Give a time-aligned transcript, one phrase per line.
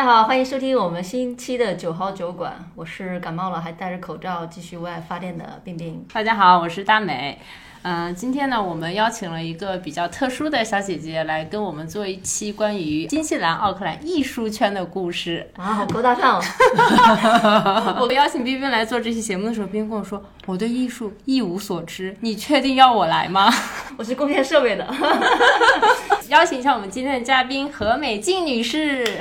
[0.00, 6.02] 家好，欢迎收听我们新期的九号酒馆，我是感冒了还戴着口罩继续为爱发电的冰冰。
[6.10, 7.38] 大家好，我是大美。
[7.82, 15.46] 嗯、今天呢，我们邀请了一个比较特殊的小姐姐来跟我们做一期关于新西兰奥克兰艺术圈的故事。
[15.58, 17.96] 啊，好高大上哦！
[18.00, 23.52] 我邀请冰冰来做这期节目的时候，冰冰跟我说：“我对艺术一无所知，你确定要我来吗
[23.98, 24.86] 我是贡献设备的。
[26.28, 29.20] ”邀请一下我们今天的嘉宾何美静女士。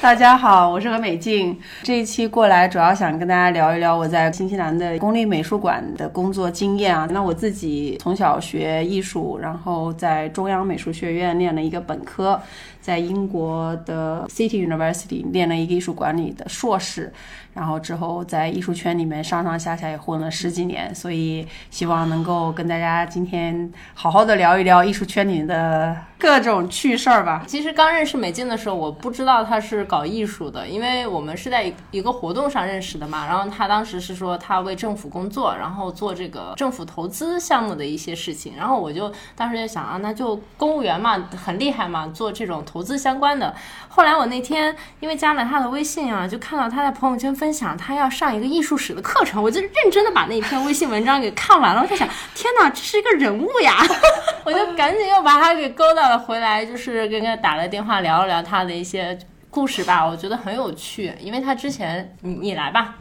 [0.00, 1.54] 大家好，我是何美静。
[1.82, 7.06] 这一期过来主要想跟大家聊一聊我在新西兰的公立美术馆的工作经验啊。
[7.10, 12.40] 那我自己从小学艺术，然后在中央美术学院念了一个本科，
[12.80, 17.12] 在英国的 City University 念了一个艺术管理的硕士，
[17.52, 27.42] 然后之后在艺术圈里面上上下下也混了十几年，所以希望能够跟大家今天好好的聊一聊艺术圈里的各种趣事儿吧。
[27.46, 33.26] 其实刚认识美静的时候，我不知道她是搞艺术的，因为我们是在一个活动上认识的嘛。
[33.26, 38.54] 然后她当时是说她为政府工作，然后做这个政府投资项目的一些事情。
[38.56, 43.54] 然后我就当时就想啊，那就公务员嘛，很厉害嘛，做这种投资相关的。
[43.88, 51.80] 后来我那天因为加了她的微信啊，就看到她在朋友圈分享他要上一个艺术史的课程， 我就认真的把那篇微信文章给看完了。
[51.80, 53.78] 我在想，天哪，这是一个人物呀！
[54.44, 59.18] 我就赶紧又把他给勾搭了回来，就是跟他打了电话聊了聊他的一些
[59.48, 62.96] 故事吧，我觉得很有趣，因为他之前你你来吧，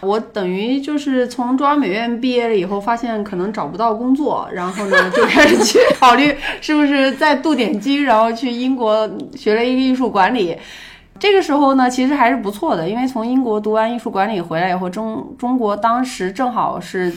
[0.00, 10.56] 我等于就是从中央美院毕业了以后，发现可能找不到工作，然后呢就开始去考虑是不是再镀点金，然后去英国学了一个艺术管理。
[11.18, 17.12] 这个时候呢，其实还是不错的，因为从英国读完艺术管理回来以后，中中国当时正好是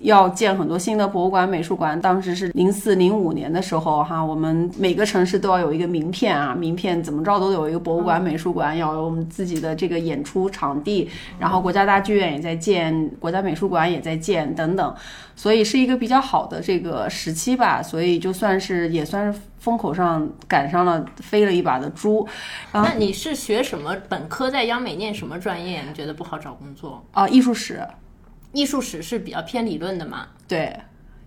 [0.00, 2.00] 要建很多新的博物馆、美术馆。
[2.00, 11.08] 当时是零四零五年的时候，哈，我们每个城市都要有一个名片啊，名片怎么着都有一个博物馆、美术馆，要有我们自己的这个演出场地。
[11.38, 14.94] 然后国家大剧院也在建，国家美术馆也在建，等等，
[15.36, 17.82] 所以是一个比较好的这个时期吧。
[17.82, 22.26] 所以就算是也算是风口上赶上了飞了一把的猪。
[22.72, 23.96] 啊那你是学什么？
[24.08, 25.82] 本科在央美念什么专业？
[25.86, 27.04] 你觉得不好找工作？
[27.12, 27.86] 啊，艺术史，
[28.52, 30.26] 艺术史是比较偏理论的嘛？
[30.48, 30.76] 对，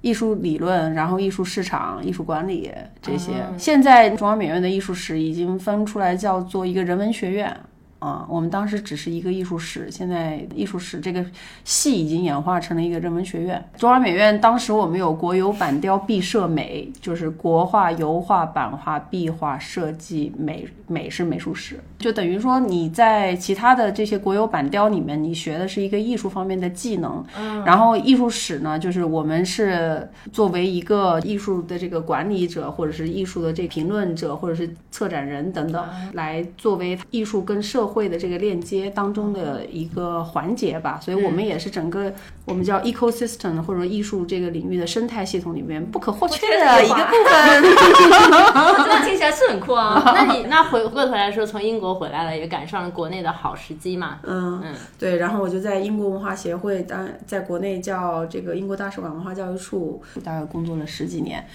[0.02, 2.70] 艺术理论，然后艺术市场、艺术管理
[3.02, 3.34] 这些。
[3.50, 7.56] 嗯现在中央美院的艺术史已经分出来叫做一个人文学院。
[8.04, 11.26] 啊，我们当时只是一个艺术史，现在艺术史这个
[11.64, 13.64] 系已经演化成了一个人文学院。
[13.78, 27.24] 中央美院当时我们有国有板雕毕设美，就是国画、油画、版画、壁画、设计、美美是美术史，就等于说你在其他的这些国有板雕里面，你学的是一个艺术方面的技能，
[27.66, 41.00] 然后艺术史呢，就是我们是作为一个艺术的这个管理者，或者是艺术的这评论者，或者是策展人等等，来作为艺术跟社会的这个链接当中的一个环节吧。
[41.02, 42.14] 所以我们也是整个
[42.46, 47.64] 我们叫 ecosystem 或者艺术这个领域的生态系统里面不可或缺的一个部分。
[48.86, 50.02] 这听起来是很酷啊！
[50.16, 54.20] 那你那回过头来说，从英国回来了，也赶上了国内的好时机嘛？
[54.24, 61.46] 嗯嗯，对，然后我就在英国文化协会当在国内叫这个英国大使馆文化教育处，大概工作了十几年，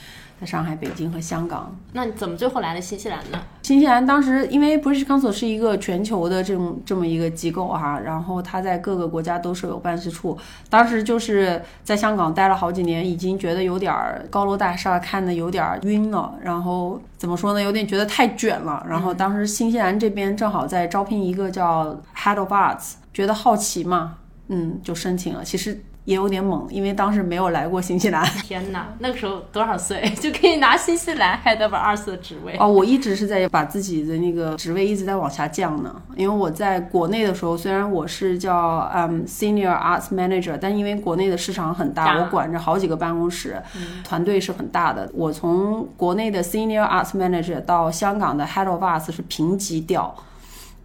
[0.41, 1.75] 在上海、北京和香港。
[1.93, 3.41] 那你怎么最后来了新西兰呢？
[3.63, 10.39] 新西兰当时因为 British Council 是一个全球的这种这么一个机构哈、然后它在各个国家都设有办事处。
[10.71, 18.85] 当时就是在香港待了好几年，已经觉得有点儿高楼大厦看的有点儿晕了，然后怎么说呢，有点觉得太卷了。
[18.89, 24.17] 然后当时新西兰这边正好在招聘一个叫 Head of Arts，觉得好奇嘛，
[24.49, 25.45] 嗯，就申请了。
[25.45, 28.25] 其实也有点猛，因为当时没有来过新西兰。
[28.43, 32.57] 天哪，那个时候多少岁 就可以拿新西兰 Head of Arts 的职位？
[32.59, 35.95] 哦，我一直是在把自己的那个职位一直在往下降呢。
[36.17, 43.63] 因为我在国内的时候，虽然我是叫嗯 Senior Arts Manager，但因为国内的市场很大，大我管着好几个办公室，
[44.03, 45.11] 团队是很大的。
[45.13, 50.15] 我从国内的 Senior Arts Manager 到香港的 Head of Arts 是平级调。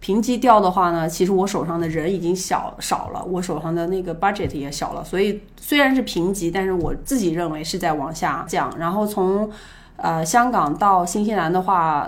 [0.04, 8.70] 平级掉的话呢，其实我手上的人已经小少了，我手上的那个 budget 也小了，所以虽然是评级，但是我自己认为是在往下降。
[8.78, 9.50] 然后从
[9.96, 12.06] 呃香港到新西兰的话，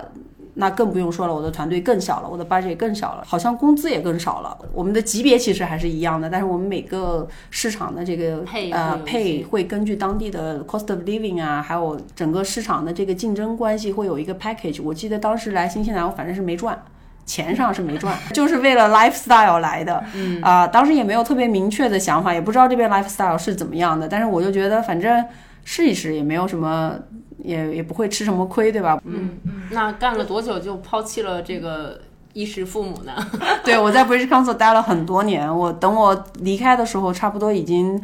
[0.56, 4.54] 那更不用说了，我的团队更小了，我的 budget 也更小了，好像工资也更少了。
[4.74, 14.82] 我们的级别其实还是一样的，但是我们每个市场的这个配呃会有一些配会根据当地的 cost of living 啊，还有整个市场的这个竞争关系，会有一个 package。
[14.82, 16.78] 我记得当时来新西兰，我反正是没赚。
[17.26, 20.02] 钱上是没赚， 就是为了 lifestyle 来的。
[20.14, 24.08] 嗯啊、当时也没有特别明确的想法，也不知道这边 lifestyle 是怎么样的。
[24.08, 25.22] 但是我就觉得，反正
[25.64, 26.94] 试一试也没有什么，
[27.38, 28.98] 也也不会吃什么亏，对吧？
[29.04, 29.30] 嗯，
[29.72, 31.98] 那干了多久就抛弃了这个
[32.32, 33.12] 衣食父母呢？
[33.64, 38.00] 对，我在 British Council 待了很多年，我等我离开的时候，差不多已经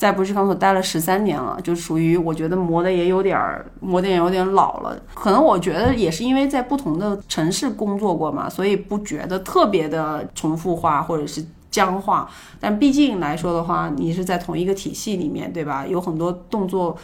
[0.00, 4.98] 在不是钢索待了十三年了，就属于我觉得磨的也有点儿磨的也有点老了。
[5.12, 12.26] 可能我觉得也是因为在不同的城市工作过嘛，所以不觉得特别的重复化或者是僵化。
[12.58, 15.86] 但毕竟来说的话，你是在同一个体系里面，对吧？
[15.86, 16.96] 有很多动作。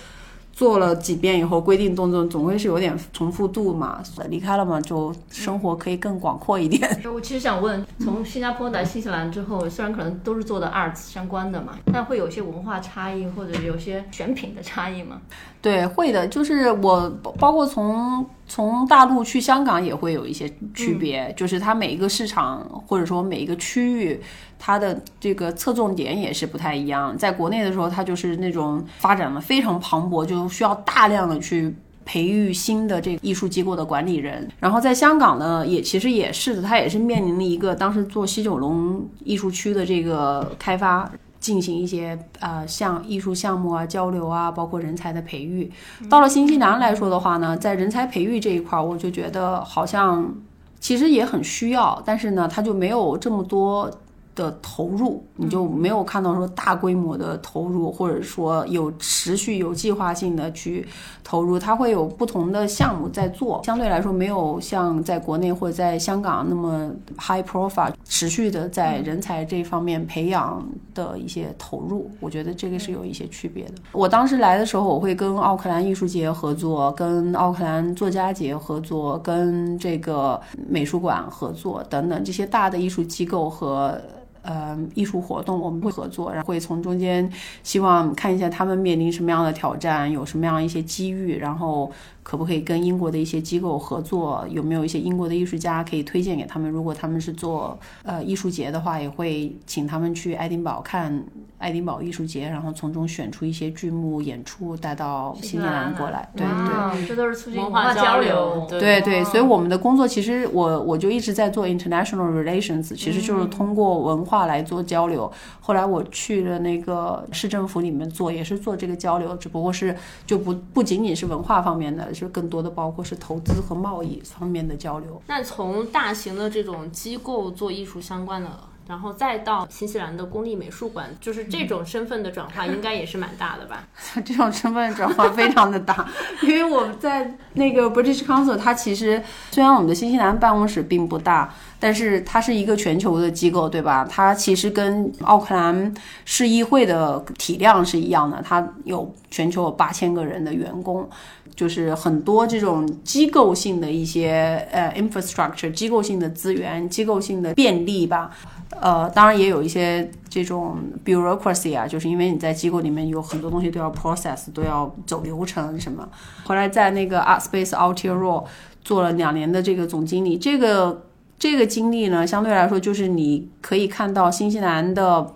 [0.56, 4.02] 做了几遍以后，规定动作总归是有点重复度嘛。
[4.30, 6.88] 离开了嘛，就生活可以更广阔一点。
[7.14, 15.20] 我其实想问，从新加坡来新西兰之后，虽然可能都是做的 arts 相关的嘛，但会有些文化差异或者有些选品的差异吗？
[15.60, 16.26] 对，会的。
[16.26, 24.22] 就是我包括从从大陆去香港也会有一些区别，就是它每一个市场或者说每一个区域。
[24.58, 27.16] 它的这个侧重点也是不太一样。
[27.16, 31.74] 在国内的时候，它就是那种发展的非常磅礴，就需要大量的去
[32.04, 34.48] 培育新的这个艺术机构的管理人。
[34.60, 41.10] 然后在香港呢，也其实也是的，它也是面临了一个当时做西九龙艺术区的这个开发，
[41.40, 45.70] 进行一些呃像艺术项目啊、交流啊，包括人才的培育。
[46.08, 50.32] 到了新西兰来说的话呢，在人才培育这一块，我就觉得好像
[50.78, 53.90] 其实也很需要，但是呢，它就没有这么多。
[54.36, 60.86] 的投入，你就没有看到说大规模的投入，或者说有持续有计划性的去
[61.24, 66.88] 投入，它会有不同的项目在做，相对来说没有像在国内或者在香港那么
[67.18, 70.62] high profile，持续的在人才这方面培养
[70.94, 73.72] 的一些投入，我觉得这个是有一些区别的。
[73.92, 83.98] 我当时来的时候，我会跟奥克兰艺术节合作，跟奥克兰作家节合作，跟这个美术馆合作等等这些大的艺术机构和。
[84.46, 87.30] 呃，艺术活动我们会合作，然后会从中间
[87.62, 91.92] 希望看一下他们面临什么样的挑战，有什么样一些机遇，然后。
[92.26, 94.44] 可不可以跟英国的一些机构合作？
[94.50, 96.68] 有没有一些英国的艺术家可以推荐给他们？
[96.68, 101.24] 如果他们是做呃艺术节的话，也会请他们去爱丁堡看
[101.58, 106.28] 爱丁堡艺术节，然后从中选出一些剧目演出带到新西兰过来。
[106.34, 108.66] 对对，这都是促进文化交流。
[108.68, 115.30] 对对，所以我们的工作其实我我就一直在做 international relations，其实就是通过文化来做交流。
[115.60, 119.94] 后来我去了那个市政府里面做，也是做这个交流，只不过是
[120.26, 122.12] 就不不仅仅是文化方面的。
[122.20, 125.20] 就更多的包括是投资和贸易方面的交流。
[125.26, 128.50] 那从大型的这种机构做艺术相关的，
[128.88, 133.82] 然后再到新西兰的公立美术馆，就是这种身份的转化，应该也是蛮大的吧？
[134.24, 136.08] 这种身份转化非常的大，
[136.42, 144.06] 因为我们在那个 British Council，它其实虽然我们的新西兰办公室并不大，但是它是一个全球的机构，对吧？
[144.08, 145.92] 它其实跟奥克兰
[146.24, 151.08] 市议会的体量是一样的，它有全球有八千个人的员工。
[151.56, 158.30] 就是很多这种机构性的一些呃 infrastructure，机构性的资源，机构性的便利吧。
[158.78, 166.06] 呃，当然也有一些这种 bureaucracy 啊，就是因为你在机构里面有很多东西都要 process，都要走流程什么。
[166.44, 168.44] 后来在那个 Art Space Aotearoa
[168.84, 171.06] 做了两年的这个总经理，这个
[171.38, 175.34] 这个经历呢，相对来说就是你可以看到新西兰的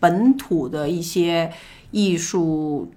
[0.00, 1.52] 本土的一些
[1.92, 2.90] 艺术。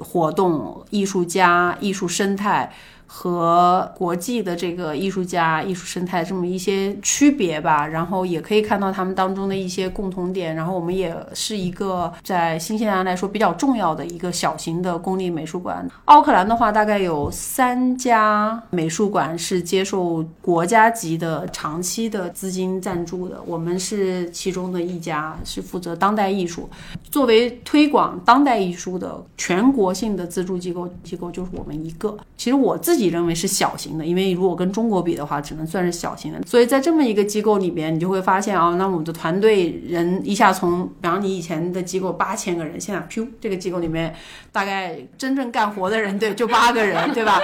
[0.00, 2.72] 活动、艺术家、艺术生态。
[3.12, 10.54] 和国际的这个艺术家、艺术生态这么一些区别吧，然后也可以看到他们当中的一些共同点。
[10.54, 15.86] 然后我们也是一个在新西兰来说比较重要的一个小型的公立美术馆。
[16.04, 26.70] 奥克兰的话，大概有三家美术馆是接受国家级的长期的资金赞助的，我们是其中的一家，是负责当代艺术。
[27.10, 32.16] 作为推广当代艺术的全国性的资助机构，机构就是我们一个。
[32.38, 32.99] 其实我自己。
[33.00, 36.38] 自己认为是小型的，因为如果跟中国比的话，只能算是小型的。
[36.46, 44.14] 所以在这么一个机构里边，你就会发现啊，那我们的团队人一下从，比方你以前的机构八千个人，现在噗，这个机构里面
[44.52, 47.40] 大概真正干活的人对就八个人，对吧？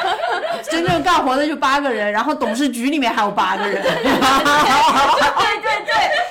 [0.71, 3.83] 真正干活的就八个人，然后董事局里面还有八个人。
[3.83, 3.93] 对
[5.63, 6.26] 对对。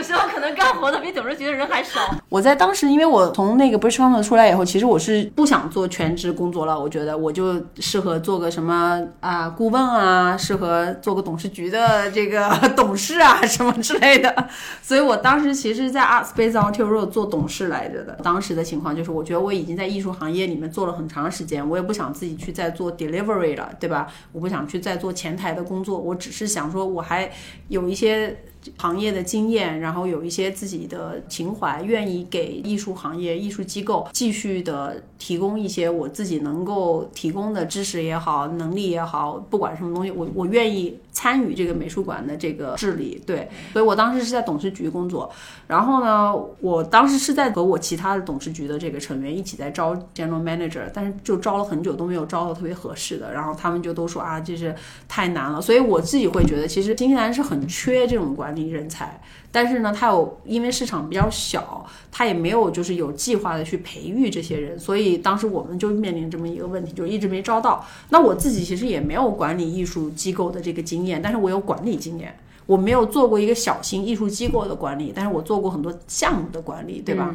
[0.00, 2.00] 有时候可能干活的比董事局的人还少。
[2.30, 6.80] 我在当时，因为我从那个 British c o u n c i 出来以后，其实我是不想做全职工作了。
[6.80, 14.48] 我觉得我就适合做个什么啊顾问啊，适合做个董事局的这个董事啊什么之类的。
[14.80, 18.18] 所以我当时其实，在 Art Space Ontario 做董事来着的。
[18.22, 24.06] 当时的情况就是，我觉得我已经在艺术行业里面做了很长时间，我也不想自己去再做 delivery 了，对吧？
[24.32, 27.30] 我不想去再做前台的工作，我只是想说，我还
[27.68, 28.34] 有一些。
[28.76, 43.22] 行业的经验，然后有一些自己的情怀，愿意给艺术行业、艺术机构继续的提供一些我自己能够提供的知识也好、能力也好，不管什么东西，我我愿意参与这个美术馆的这个治理。
[43.26, 45.30] 对，所以我当时是在董事局工作，
[45.66, 54.74] 然后呢，我当时是在和我其他的董事局的这个成员一起在招 general manager，但是就招了很久都没有招到特别合适的，然后他们就都说啊，这是
[55.06, 55.60] 太难了。
[55.60, 59.20] 所以我自己会觉得，其实新西兰是很缺这种管理人才，
[59.52, 67.84] 但是呢，他有因为市场比较小，他也没有就是有计划的去培育这些人，所以当时我们就面临这么一个问题，就一直没招到。
[68.10, 72.38] 那我自己其实也没有管理艺术机构的这个经验，但是我有管理经验。
[72.66, 77.34] 我没有做过一个小型艺术机构的管理，但是我做过很多项目的管理，对吧？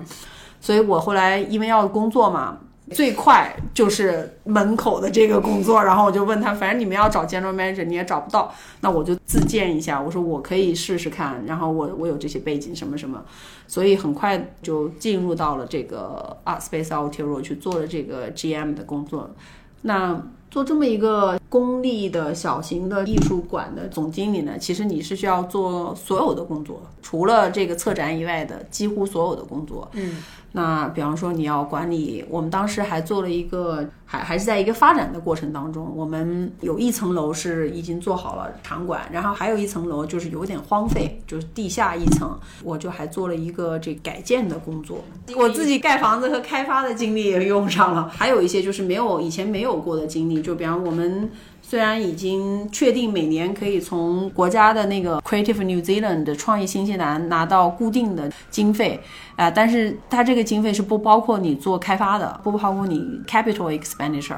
[0.62, 2.57] 所以我后来因为要工作嘛，
[2.91, 13.23] 最快就是门口的这个工作，然后我就问他，反正你们要找 general manager 你也找不到，那我就自荐一下，我说我可以试试看，然后我我有这些背景什么什么，
[13.67, 19.31] 所以很快就进入到了这个 Art Space Aotearoa 去做了这个 GM 的工作。
[19.81, 29.87] 那做这么一个公立的小型的艺术馆的总经理呢，其实你是需要做所有的工作，除了这个策展以外的几乎所有的工作。
[29.93, 30.23] 嗯，
[30.55, 45.03] 那比方说你要管理，我们当时还做了一个，还还是在一个发展的过程当中，我们有一层楼是已经做好了场馆，然后还有一层楼就是有点荒废，就是地下一层，我就还做了一个这改建的工作，
[45.35, 51.29] 我自己盖房子和开发的经历也用上了，还有一些就是没有以前没有过的经历，就比方我们。
[51.67, 59.01] 虽然已经确定每年可以从国家的那个 Creative New Zealand 创意新西兰拿到固定的经费，
[59.36, 64.38] 啊、但是它这个经费是不包括你做开发的，不包括你 capital expenditure。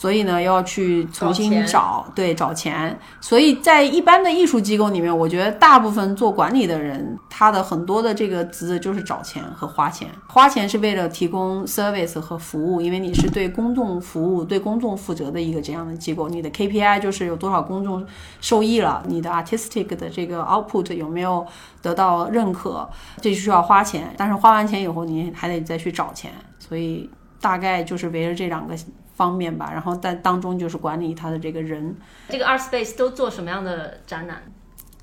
[0.00, 2.98] 所以呢，要去重新找找，对，找钱。
[3.20, 10.08] 所以在一般的艺术机构里面，我觉得大部分做管理的人，他的很多的这个职责就是找钱和花钱。
[10.26, 16.30] 花钱是为了提供 service 和服务，因为你是对公众服务、对公众负责的一个这样的机构。
[16.30, 18.02] 你的 KPI 就是有多少公众
[18.40, 21.46] 受益了，你的 artistic 的这个 output 有没有
[21.82, 22.88] 得到认可，
[23.20, 24.14] 这就需要花钱。
[24.16, 26.32] 但是花完钱以后，你还得再去找钱。
[26.58, 28.74] 所以大概就是围着这两个
[29.20, 31.94] 方面吧，然后在当中就是管理他的这个人。
[32.30, 34.38] 这个 Art Space 都做什么样的展览？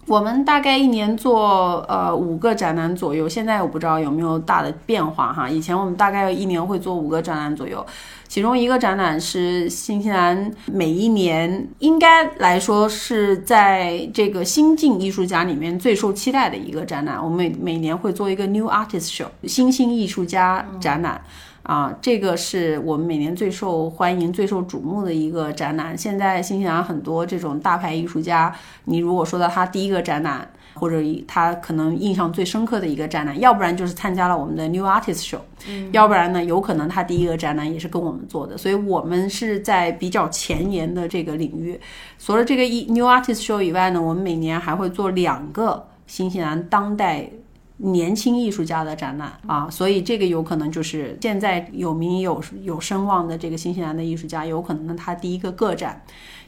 [0.07, 5.47] 我们大概一年做呃五个展览左右，现在我不知道有没有大的变化哈。
[5.47, 7.85] 以前我们大概一年会做五个展览左右，
[8.27, 17.23] 其中一个展览是新西兰每一年应该来说是在这个新晋艺术家里面最受期待的一个展览。
[17.23, 21.21] 我们每每年会做一个 New Artist Show 新兴艺术家展览。
[21.67, 25.97] 啊，这个是我们每年最受欢迎、最受瞩目的一个展览。
[25.97, 28.55] 现在新西兰很多这种大牌艺术家，
[28.85, 30.95] 你如果说到他第一个展览，或者
[31.27, 35.41] 他可能印象最深刻的一个展览，要不然就是参加了我们的 New Artist Show，、
[35.91, 38.57] 要不然呢，有可能他第一个展览也是跟我们做的。
[38.57, 41.77] 所以我们是在比较前沿的这个领域。
[42.17, 47.29] 除了这个 New Artist Show 以外呢，我们每年还会做两个新西兰当代。
[47.77, 56.01] 年轻艺术家的展览啊，所以这个有可能就是现在有名有有声望的这个新西兰的艺术家，有可能呢他第一个个展，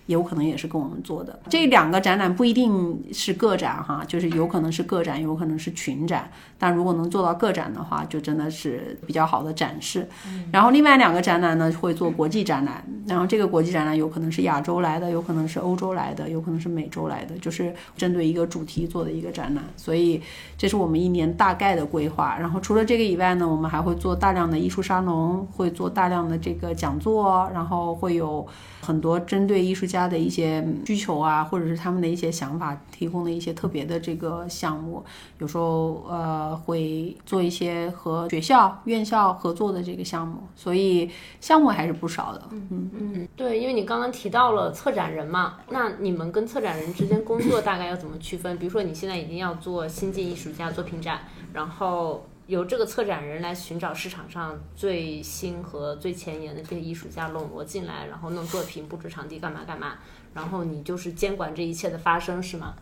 [0.07, 1.39] 有可能也是跟我们做的。
[1.47, 6.31] 这两个展览不一定是个展哈，就是有可能是个展，有可能是群展。
[6.57, 10.09] 但如果能做到个展的话，就真的是比较好的展示。
[10.51, 19.63] 然后另外两个展览呢会做国际展览，然后这个国际展览有可能是亚洲来的，有可能是欧洲来的，有可能是美洲来的，就是针对一个主题做的一个展览。
[19.75, 20.21] 所以
[20.57, 22.37] 这是我们一年大概的规划。
[22.39, 28.45] 然后除了这个以外呢，我们还会做大量的艺术沙龙，会做大量的这个讲座，然后会有
[28.81, 35.03] 很多针对艺术家的一些需求啊，或者是他们的一些想法，提供的一些特别的这个项目。
[35.39, 42.43] 有时候呃会做一些和学校、院校合作的这个项目，所以项目还是不少的。
[42.51, 48.57] 嗯，嗯，对，因为你刚刚提到了策展人嘛，那你们跟策展人之间工作大概要怎么区分？
[48.57, 51.21] 比如说你现在已经要做新晋艺术家作品展，
[51.53, 59.93] 然后由这个策展人来寻找市场上最新和最前沿的这些艺术家笼络进来，然后弄作品、布置场地、干嘛干嘛，
[60.33, 62.73] 然后你就是监管这一切的发生，是吗？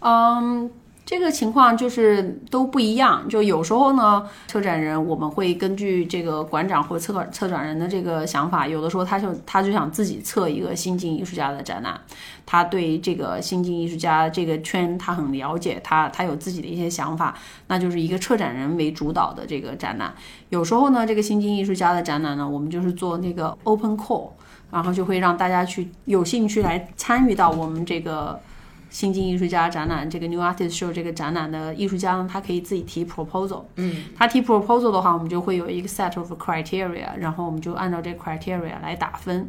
[0.00, 0.70] 嗯，
[1.10, 3.28] 这个情况就是都不一样。
[3.28, 12.00] 就有时候呢，策展人我们会根据这个馆长或者策策展人的这个想法，有的时候他就他就想自己策一个新晋艺术家的展览，
[12.46, 17.36] 他对这个新晋艺术家这个圈他很了解，他他有自己的一些想法，
[17.66, 20.14] 那就是一个策展人为主导的这个展览。
[20.50, 24.28] 有时候呢，这个新晋艺术家的展览呢，我们就是做那个 open call，
[24.70, 28.40] 然后就会让大家去有兴趣来参与到我们这个。
[28.90, 33.62] 新晋艺术家展览这个 New Artist Show 这个展览的艺术家呢，他可以自己提 proposal。
[33.76, 39.48] 嗯，他提 proposal 的话，我们就会有一个 set of criteria，然后我们就按照这个 criteria 来打分。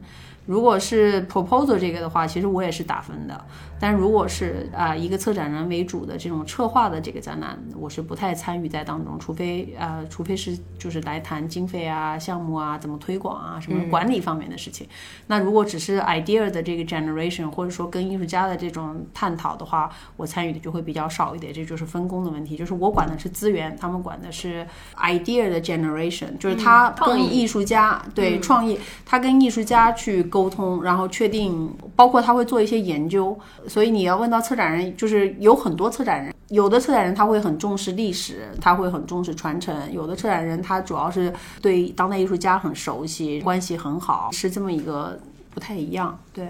[0.51, 3.41] 如果是 proposal 这个的话，其实我也是打分的。
[3.79, 14.85] 但如果是啊、一个策展人为主的这种策划的这个展览，我是不太参与在当中，除非呃，除非是就是来谈经费啊、项目啊、怎么推广啊、什么管理方面的事情。
[15.27, 21.51] 那如果只是 idea 的这个 generation，或者说跟艺术家的这种探讨的话，我参与的就会比较少一点。
[21.51, 24.67] 这就是分工的问题，就是我管的是资源，他们管的是
[24.97, 33.37] idea 的 generation，就是他跟艺术家、对创意，他跟艺术家去沟沟通，然后确定，包括他会做一些研究。
[33.67, 41.31] 所以你要问到策展人，就是有很多策展人，有的策展人他会很重视历史，他会很重视传承；有的策展人他主要是
[41.61, 45.19] 对当代艺术家很熟悉，关系很好，是这么一个
[45.53, 46.17] 不太一样。
[46.33, 46.47] 对。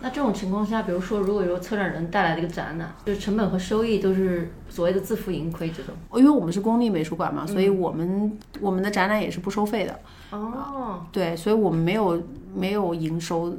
[0.00, 5.94] 那这种情况下，比如说，如果说策展人带来的一个展览，就是成本和收益都是所谓的自负盈亏这种。
[6.14, 9.98] 因为我们是公立美术馆嘛，所以我们、我们的展览也是不收费的。
[10.30, 12.22] 哦，对，所以我们没有
[12.54, 13.56] 没有营收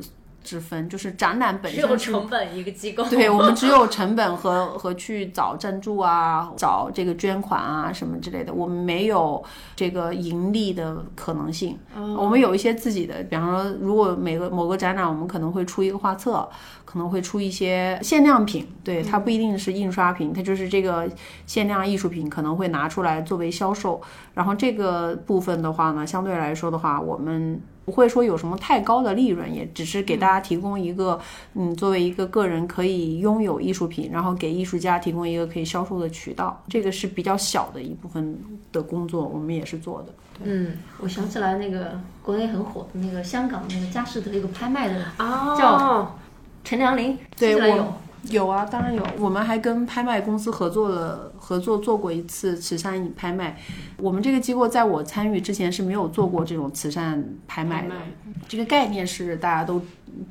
[0.47, 3.03] 之分，就是展览本只有成本一个机构。
[3.09, 9.43] 对我们只有成本和和去找赞助啊，找这个捐款啊什么之类的，我们没有
[9.75, 11.77] 这个盈利的可能性。
[12.17, 16.47] 我们有一些自己的，比方说，如果每个某个展览，我们可能会出一个画册，
[16.87, 21.05] 可能会出一些限量品，对，它不一定是印刷品，它就是这个
[21.45, 24.01] 限量艺术品，可能会拿出来作为销售。
[24.33, 31.19] 然后这个部分的话呢，相对来说的话，我们不会说有什么太高的利润，也只是给大家提供一个，
[31.55, 38.39] 嗯，作为一个个人可以拥有艺术品，然后给艺术家提供一个可以销售的渠道，这个是比较小的一部分
[38.71, 40.13] 的工作，我们也是做的。
[40.43, 46.15] 嗯，我想起来那个国内很火的那个香港那个佳士得一个拍卖的哦，叫
[46.67, 47.93] 陈良林，对我
[48.29, 48.45] 有。
[48.45, 49.01] 啊，当然有。
[49.17, 53.57] 我们还跟拍卖公司合作了，合作做过一次慈善拍卖。
[53.95, 57.95] 我们这个机构在我参与之前是没有做过这种慈善拍卖的。
[58.49, 59.81] 这个概念是大家都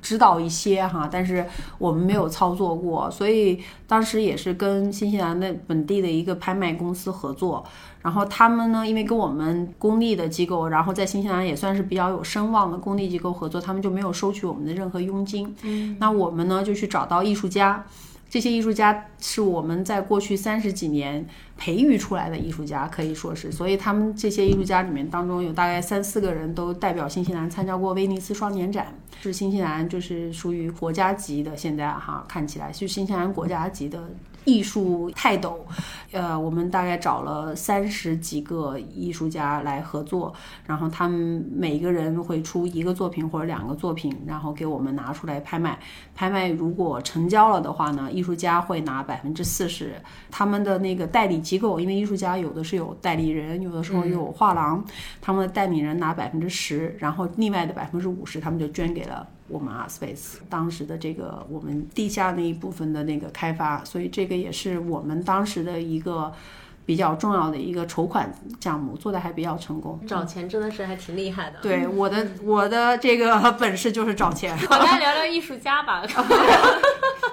[0.02, 1.42] 知道一些哈，但是
[1.78, 7.64] 我们没有操作过，所以当时也是跟新西兰的本地的一个拍卖公司合作。
[8.06, 15.52] 然后他们呢，因为跟我们公立的机构，然后在新西兰也算是比较有声望的公立机构合作，他们就没有收取我们的任何佣金。
[15.62, 17.84] 嗯，那我们呢就去找到艺术家，
[18.30, 34.00] 这些艺术家是我们在过去三十几年培育出来的艺术家，可以说是，所以他们这些艺术家里面当中有大概三四个人都代表新西兰参加过威尼斯双年展，是新西兰就是属于国家级的，现在哈看起来是新西兰国家级的。
[34.46, 35.66] 艺术泰斗，
[36.12, 40.32] 呃，我们大概找了三十几个艺术家来合作，
[40.64, 45.78] 然后他们每个人会出一个作品或者两个作品，然后给我们拿出来拍卖。
[46.14, 54.82] 拍卖如果成交了的话呢，艺术家会拿百分之四十，他们的那个代理机构，因为艺术家有的是有代理人，有的时候有画廊，
[55.20, 59.26] 他们的代理人拿百分之十，然后另外的百分之五十他们就捐给了。
[59.48, 66.32] 我们 Art Space 当时的这个我们地下那一部分的那个开发，所以这个也是我们当时的一个
[66.84, 70.00] 比较重要的一个筹款项目，做的还比较成功。
[70.06, 71.58] 找钱真的是还挺厉害的。
[71.60, 74.56] 对，我的我的这个 本事就是找钱。
[74.70, 76.02] 我来聊聊艺术家吧。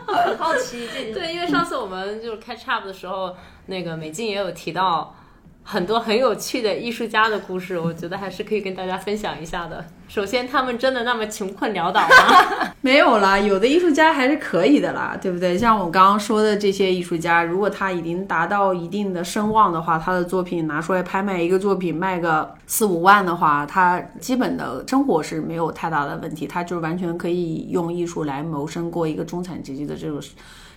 [0.06, 1.14] 很好奇这。
[1.14, 5.16] 对，因为上次我们就是 catch up 的时候，那个美静也有提到
[5.64, 9.84] 很多很有趣的艺术家的故事，我觉得还是可以跟大家分享一下的。
[10.10, 12.74] 首先，他们真的那么穷困潦倒吗？
[12.82, 15.58] 没有啦，有的艺术家还是可以的啦，对不对？
[15.58, 30.22] 像我刚刚说的这些艺术家，如果他已经达到一定的声望的话，他的作品拿出来拍卖，一个作品卖个四五万的话，他基本的生活是没有太大的问题，他就完全可以用艺术来谋生，过一个中产阶级的这种。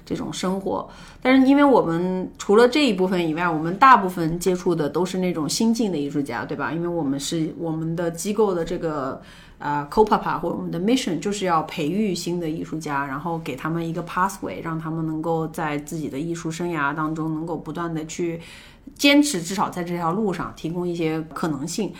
[0.06, 0.88] 这种生活，
[1.20, 6.72] 但是因为我们除了这一部分以外，我们大部分接触的都是那种新晋的艺术家，对吧？
[6.72, 9.20] 因为我们是我们的机构的这个
[9.58, 18.40] 啊 COPAPA 或者我们的 mission 就是要培育新的艺术家，然后给他们一个 pathway，让他们能够在自己的艺术生涯当中能够不断的去
[18.94, 21.92] 坚持，至少在这条路上提供一些可能性。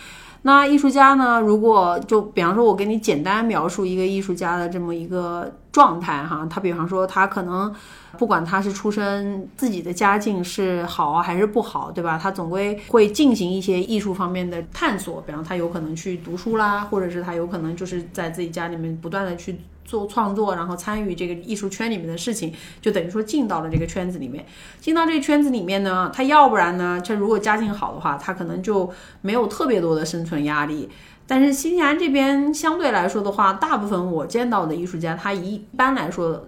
[0.43, 1.41] 那艺术家呢？
[1.41, 7.71] 如果就比方说，我给你简单描述一个艺术家的这么一个状态哈，他比方说他可能
[8.17, 12.19] 不管他是出身自己的家境是好还是不好，对吧？
[12.19, 19.59] 他总归会进行一些艺术方面的探索，比方他有可能去读书啦，或者是他有可能就是在自己家里面不断的去。
[19.87, 24.45] 做创作，然后参与这个艺术圈里面的事情，就等于说进到了这个圈子里面。
[24.81, 30.89] 进到这个圈子里面呢，他要不然呢，他如果家境好的话，他可能就没有特别多的生存压力。
[31.27, 36.47] 但是新西兰这边相对来说的话，大部分我见到的艺术家，他一般来说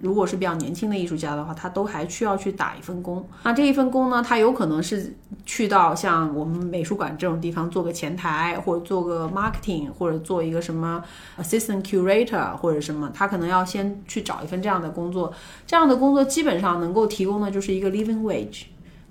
[0.00, 3.26] 如果是比较年轻的艺术家的话，他都还需要去打一份工。
[3.42, 11.02] 那这一份工呢，他有可能是去到像我们美术馆这种地方做个前台，或者做个 marketing，或者做一个什么
[11.38, 15.32] assistant curator 或者什么，他可能要先去找一份这样的工作。
[15.66, 18.64] 这样的工作基本上能够提供的就是一个 living wage。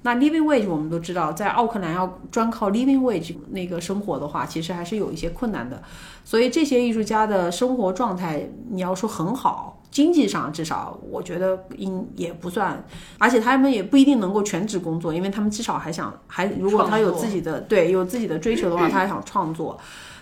[0.06, 5.82] 那 living wage 我们都知道，在奥克兰要专靠 living wage 那个生活的话，其实还是有一些困难的。
[6.24, 12.86] 所以这些艺术家的生活状态，你要说很好，经济上至少我觉得应也不算，
[13.18, 19.76] 而且他们也不一定能够全职工作，因为他们至少还想还如果他有自己的对有自己的追求的话，他还想创作。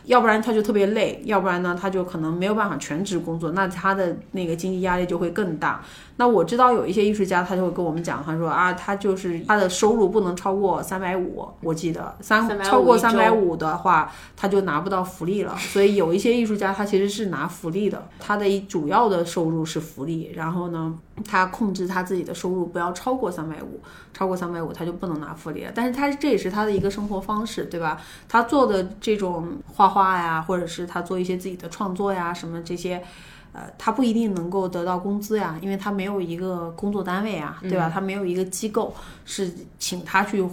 [0.05, 5.81] 要不然他就特别累，要不然呢他就可能没有办法全职工作，那他的那个经济压力就会更大。
[6.15, 15.55] 那我知道有一些艺术家，他就会跟我们讲，他说啊，他就是他的收入不能超过三百五，我记得三超过三百五的话，他就拿不到福利了。
[15.57, 20.93] 所以有一些艺术家他其实是拿福利的，他的主要的收入是福利，然后呢，
[21.25, 23.79] 他控制他自己的收入不要超过三百五，
[24.13, 25.71] 超过三百五他就不能拿福利了。
[25.73, 27.99] 但是他这也是他的一个生活方式，对吧？
[28.29, 33.03] 他做的这种画画呀，或者是他做一些自己的创作呀，什么这些。
[33.53, 37.87] 呃，他不一定能够得到工资呀，因为他没有一个工作单位啊，对吧？
[37.87, 38.93] 他没有一个机构
[39.25, 40.43] 是请他去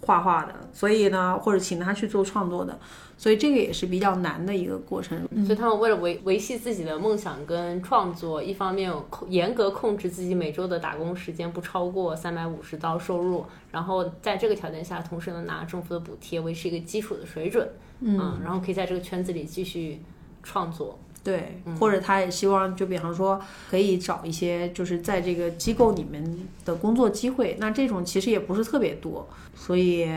[0.00, 2.76] 画画的，所以呢，或者请他去做创作的，
[3.16, 5.16] 所以这个也是比较难的一个过程。
[5.46, 8.92] 所以他们为了维维系自己的梦想跟创作，一方面
[9.28, 20.02] 严格控制自己每周的打工时间不超过三百五十刀收入，然后在这个条件下，同时能拿政府的补贴维持一个基础的水准，嗯，然后可以在这个圈子里继续
[20.42, 20.98] 创作。
[21.22, 23.38] 对，或者他也希望，就比方说
[23.70, 26.24] 可以找一些就是在这个机构里面
[26.64, 30.08] 的工作机会，那这种其实也不是特别多，所以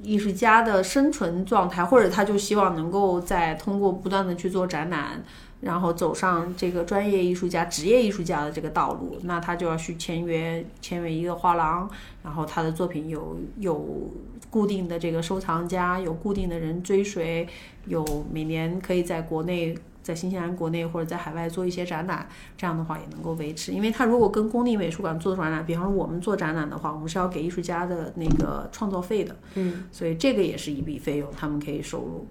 [0.00, 5.24] 艺术家的生存状态，或者他就希望能够在通过不断的去做展览，
[5.60, 11.90] 然后走上这个专业艺术家、职业艺术家的这个道路，那他就要去签约签约一个画廊，
[12.22, 14.08] 然后他的作品有有
[14.50, 17.48] 固定的这个收藏家，有固定的人追随，
[17.86, 19.76] 有每年可以在国内。
[20.04, 23.72] 在新西兰国内或者在海外做一些展览，这样的话也能够维持。
[23.72, 32.28] 因为他如果跟公立美术馆做展览，比方说我们做展览的话，我们是要给艺术家的那个创造费的，嗯，所以这个也是一笔费用，他们可以收入。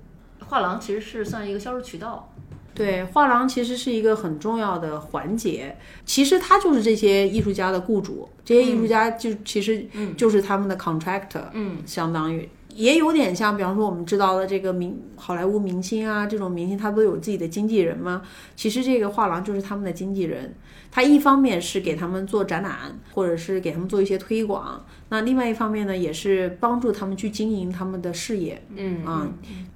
[0.47, 2.31] 画廊其实是算一个销售渠道，
[2.75, 5.75] 对，画廊其实是一个很重要的环节。
[6.05, 12.47] 其实他就是这些艺术家的雇主，这些艺术家就其实就是他们的 contractor，嗯，相当于。
[12.75, 18.21] 也有点像，比方说我们知道的这个明好莱坞明星啊，这种明星他不都有自己的经纪人吗？
[18.55, 20.55] 其实这个画廊就是他们的经纪人，
[20.91, 28.61] 他一方面是给他们做展览，或者是给他们做一些推广，那另外一方面呢，也是帮助他们去经营他们的事业。
[28.75, 29.27] 嗯啊。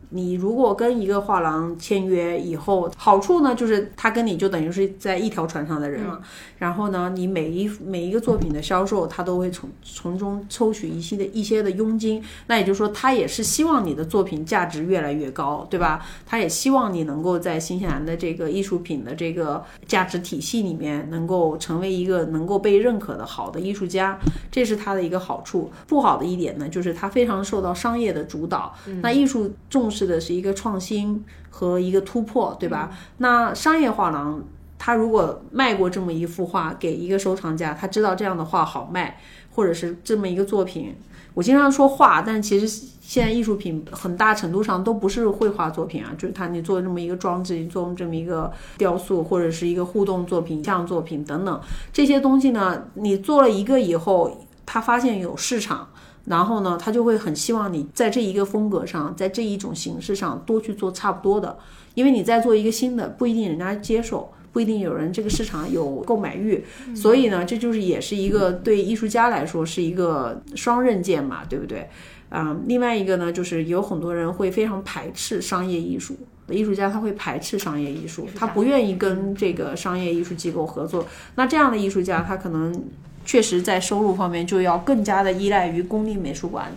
[0.10, 6.22] 你如果跟一个画廊签约以后，好处呢就是他跟你就等于是在一条船上的人了。
[6.58, 12.24] 然后呢，你每一每一个作品的销售，他都会从从中抽取一些的一些的佣金。
[12.48, 16.06] 那也就是说，他也是希望你的作品价值越来越高，对吧？
[16.26, 24.18] 他也希望你能够在新西兰的这个艺术品的这个价值体系里面，能够成为一个能够被认可的好的艺术家，
[24.50, 25.70] 这是他的一个好处。
[25.86, 28.74] 不好的一点呢，就是他非常受到商业的主导。
[29.02, 29.97] 那艺术重视。
[29.98, 32.92] 是的，是一个创新和一个突破，对吧？
[33.18, 34.44] 那商业画廊，
[34.78, 39.20] 他如果卖过这么一幅画给一个收藏家，他知道这样的画好卖，
[39.56, 40.96] 或者是这么一个作品，
[41.34, 42.68] 我经常说画，但其实
[43.02, 51.60] 现在艺术品很大程度上都不是绘画作品啊，就是他你做这么一个装置，你做这么一个雕塑，或者是一个互动作品、像作品等等
[51.92, 55.88] 这些东西呢，你做了一个以后，他发现有市场。
[56.28, 61.58] 然后呢，他就会很希望你在这一个风格上，在这一种形式上多去做差不多的，
[61.94, 66.62] 因为你在做一个新的，不一定人家接受，不一定有人这个市场有购买欲，
[66.94, 71.90] 所以呢，这就是也是一个对艺术家来说是一个双刃剑嘛，对不对？
[72.30, 76.18] 嗯，另外一个呢，就是有很多人会非常排斥商业艺术，
[76.50, 82.84] 艺术家他会排斥商业艺术，他不愿意跟这个商业艺术机构合作，那这样的艺术家他可能。
[83.28, 86.72] 确实，在收入方面就要更加的依赖于公立美术馆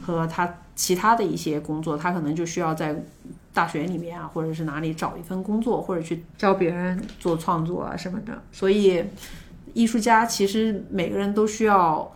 [0.00, 2.94] 和他其他的一些工作，他可能就需要在
[3.52, 8.40] 大学里面啊，或者是哪里找一份工作，或者去教别人做创作啊什么的。
[8.52, 9.02] 所以，
[9.74, 12.08] 艺术家其实每个人都需要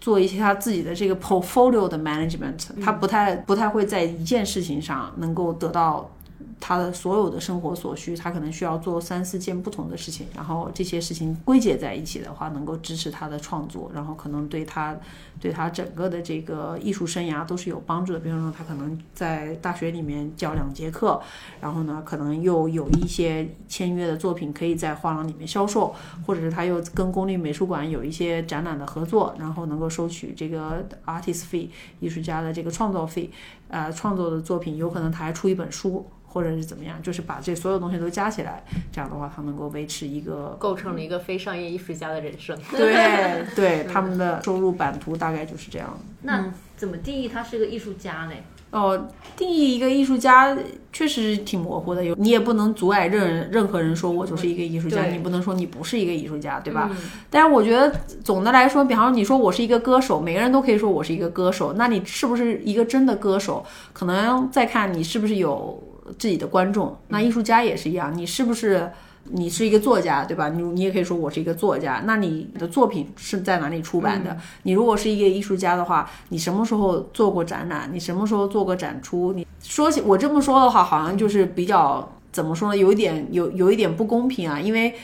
[0.00, 6.10] 做一些他自己的这个 portfolio 的 management，他不太不太会在一件事情上能够得到
[6.58, 14.96] 他的所有的生活所需，他可能需要做三四件不同的事情，然后这些事情归结在一起的话，能够支持他的创作，然后可能对他
[15.38, 18.18] 对他整个的这个艺术生涯都是有帮助的。
[18.18, 21.20] 比方说，他可能在大学里面教两节课，
[21.60, 25.94] 然后呢，可能又有一些签约的作品可以在画廊里面销售，
[26.26, 31.68] 或者是他又跟公立美术馆有一些展览的合作，然后能够收取这个 artist fee
[32.00, 33.30] 艺术家的这个创造费。
[33.68, 42.54] 呃，创作的作品有可能他还出一本书，或者是怎么样，就是把这所有东西都加起来，这样的话他能够维持一个构成了一个非商业艺术家的人生。
[42.72, 45.98] 对 对，他们的收入版图大概就是这样。
[46.20, 48.32] 那怎么定义他是个艺术家呢？
[48.70, 50.54] 哦，定义一个艺术家
[50.92, 56.90] 确实挺模糊的，有你也不能阻碍任任何人说我就是一个艺术家，你不能说你不是一个艺术家，对吧？
[57.30, 57.90] 但是我觉得
[58.22, 63.64] 总的来说，比方说你说我是一个歌手，每个人都可以说我是一个歌手，那你是不是一个真的歌手？
[63.94, 65.82] 可能再看你是不是有
[66.18, 66.96] 自己的观众。
[67.08, 68.90] 那艺术家也是一样，你是不是？
[69.28, 70.50] 你是一个作家，对吧？
[70.50, 72.00] 你你也可以说我是一个作家。
[72.06, 74.36] 那你的作品是在哪里出版的？
[74.62, 77.90] 你如果是一个艺术家的话，你什么时候做过展览？
[77.92, 79.32] 你什么时候做过展出？
[79.32, 82.76] 你说起我这么说的话，好像就是比较怎么说呢？
[82.76, 84.94] 有一点有有一点不公平啊，因为。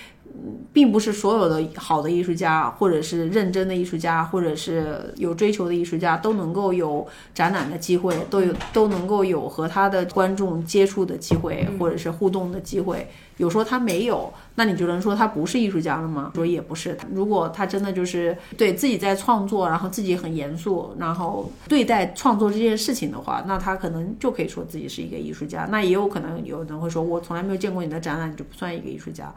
[0.73, 13.09] 并不是所有的好的艺术家，或者是认真的艺术家，或者是有追求的艺术家，都能够有展览的机会，都有都能够有和他的观众接触的机会，或者是互动的机会。
[13.39, 16.31] 有说他没有，那你就能说他不是艺术家了吗？
[16.35, 16.97] 说也不是。
[17.13, 25.67] 如果他真的就是对自己在创作，然后自己很严肃，然后对待创作这件事情的话，那他可能就可以说自己是一个艺术家。
[25.71, 29.33] 那也有可能有人会说，我从来没有见过你的展览，你就不算一个艺术家。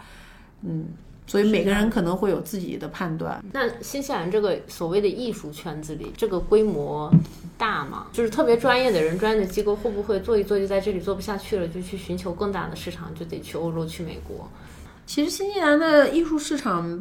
[0.67, 0.85] 嗯，
[1.27, 3.43] 所以每个人可能会有自己的判断。
[3.51, 7.13] 那新西兰这个所谓的艺术圈子里，这个规模
[7.57, 8.07] 大吗？
[8.11, 14.49] 就是特别专业的人、专业的机构会不会做一做就在这里做不下去了，就去寻求更大的市场，就得去欧洲、去美国？
[15.05, 16.99] 其实新西兰的艺术市场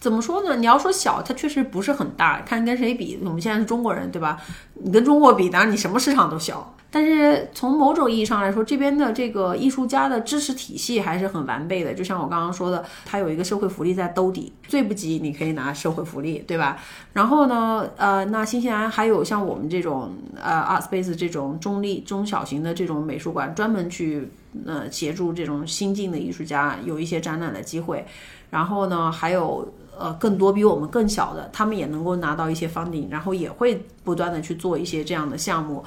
[0.00, 0.56] 怎么说呢？
[0.56, 3.16] 你要说小，它确实不是很大，看跟谁比。
[3.22, 4.42] 我们现在是中国人，对吧？
[4.74, 6.74] 你跟中国比，当然你什么市场都小。
[6.92, 11.94] 但是从某种意义上来说，这边的这个艺术家的支持体系还是很完备的。
[11.94, 16.76] 就像我刚刚说的，它有一个社会福利在兜底，最不济你可以拿社会福利，对吧？
[17.14, 24.30] 然后呢，呃，那新西兰还有像我们这种呃 Art Space 这种中立中小型的这种美术馆，专门去
[24.66, 28.04] 呃协助这种新进的艺术家有一些展览的机会。
[28.50, 29.66] 然后呢，还有
[29.98, 35.82] 呃更多比我们更小的，他们也能够拿到一些 funding，然后也会不断的去做一些这样的项目。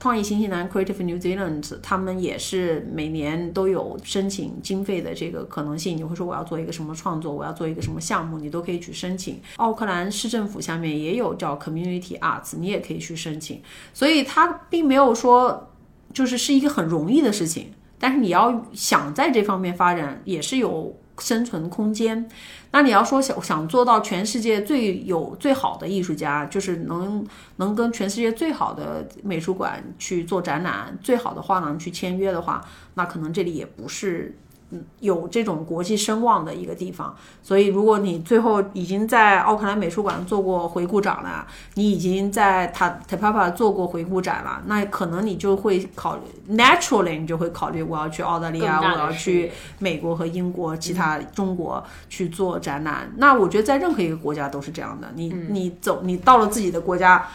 [0.00, 5.96] 创意新西兰 （Creative New Zealand） 他们也是每年都有申请经费的这个可能性。
[5.96, 9.40] 你会说我要做一个什么创作，我要做一个什么项目，你都可以去申请。
[9.56, 13.60] 奥克兰市政府下面也有叫 Community Arts，你也可以去申请。
[13.92, 15.70] 所以它并没有说
[16.12, 22.28] 就是是一个很容易的事情，但是你要想在这方面发展，也是有生存空间。
[22.70, 27.26] 那你要说想想做到全世界最有最好的艺术家，就是能
[27.56, 34.36] 能跟全世界最好的美术馆去做展览，最好的画廊去签约的话，那可能这里也不是。
[34.70, 53.10] 嗯，有这种国际声望的一个地方，所以如果你最后已经在奥克兰美术馆做过回顾展了，你已经在塔 Tapapa 做过回顾展了，那可能你就会考虑，naturally 你就会考虑我要去澳大利亚，我要去美国和英国、其他中国去做展览。
[53.16, 57.26] 那我觉得在任何一个国家都是这样的，你你走，你到了自己的国家。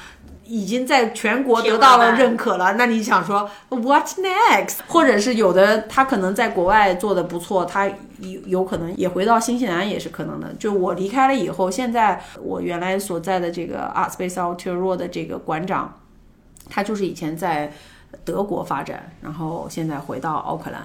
[0.54, 4.82] 已经在全国得到了认可了，那你想说 what next？
[4.88, 7.88] 或者是有的他可能在国外做的不错，他
[8.20, 10.54] 有有可能也回到新西兰也是可能的。
[10.60, 15.92] 就我离开了以后，现在我原来所在的这个 Art Space Aotearoa 的这个馆长，
[16.70, 17.74] 他就是以前在
[18.24, 20.84] 德国发展，然后现在回到奥克兰。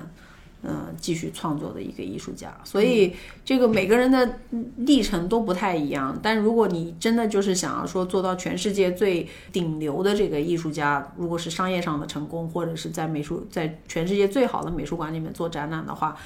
[0.63, 4.41] 嗯，继续创作的一个艺术家，所以这个每个人的
[4.79, 6.19] 历程都不太一样。
[6.21, 16.17] 但如果你真的就是想要说做到全世界最顶流的这个艺术家，如果是商业上的成功，或者是在美术在全世界最好的美术馆里面做展览的话，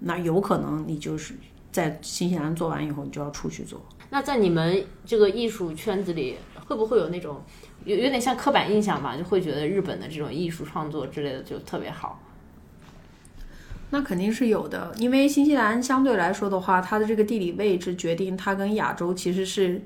[0.00, 1.34] 那有可能你就是
[1.70, 3.80] 在新西兰做完以后，你就要出去做。
[4.10, 6.34] 那在你们这个艺术圈子里，
[6.66, 7.40] 会不会有那种
[7.84, 9.16] 有有点像刻板印象吧？
[9.16, 12.20] 就会觉得日本的这种艺术创作之类的就特别好。
[13.90, 19.82] 那肯定是有的，因为新西兰相对来说的话，它的这个地理位置决定它跟亚洲其实是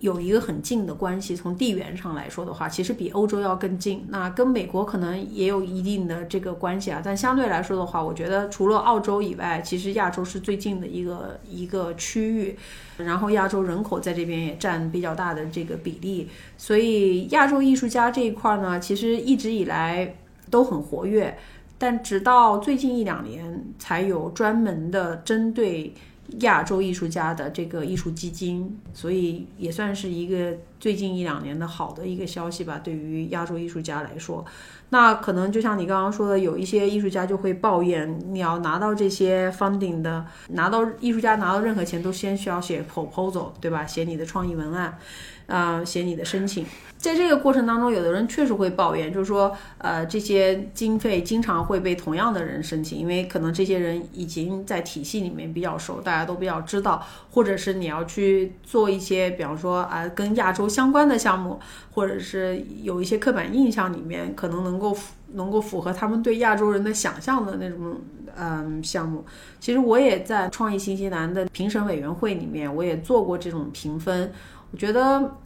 [0.00, 1.36] 有一个很近的关系。
[1.36, 4.04] 从地缘上来说的话，其实比欧洲要更近。
[4.08, 12.56] 那跟美国可能也有一定的这个关系啊，但相对来说的话，我觉得除了澳洲以外，其实亚洲是最近的一个一个区域。
[12.96, 16.28] 然后亚洲人口在这边也占比较大的这个比例，
[16.58, 20.16] 所以亚洲艺术家这一块呢，其实一直以来
[20.50, 21.38] 都很活跃。
[21.78, 25.92] 但直到最近一两年才有专门的针对
[26.40, 32.80] 亚洲艺术家的这个艺术基金，所以也算是一个最近一两年的好的一个消息吧。
[32.82, 34.44] 对于亚洲艺术家来说，
[34.88, 43.86] 那可能就像你刚刚说的，有一些艺术家就会抱怨，你要拿到这些 funding 的，拿到艺术家拿到任何钱都先需要写 proposal，对吧？
[43.86, 44.98] 写你的创意文案，
[45.46, 46.64] 啊、写你的申请。
[46.96, 61.60] 在这个过程当中，有的人确实会抱怨，就是说，呃，这些经费经常会被同样的人申请，因为可能这些人已经在体系里面比较熟，大家都比较知道，或者是你要去做一些，比方说啊、跟亚洲相关的项目，
[61.92, 68.00] 或者是有一些刻板印象里面可能能够符能够符合他们对亚洲人的想象的那种
[68.36, 69.24] 嗯项目。
[69.60, 74.32] 其实我也在创意新西兰的评审委员会里面，我也做过这种评分，
[74.70, 75.36] 我觉得。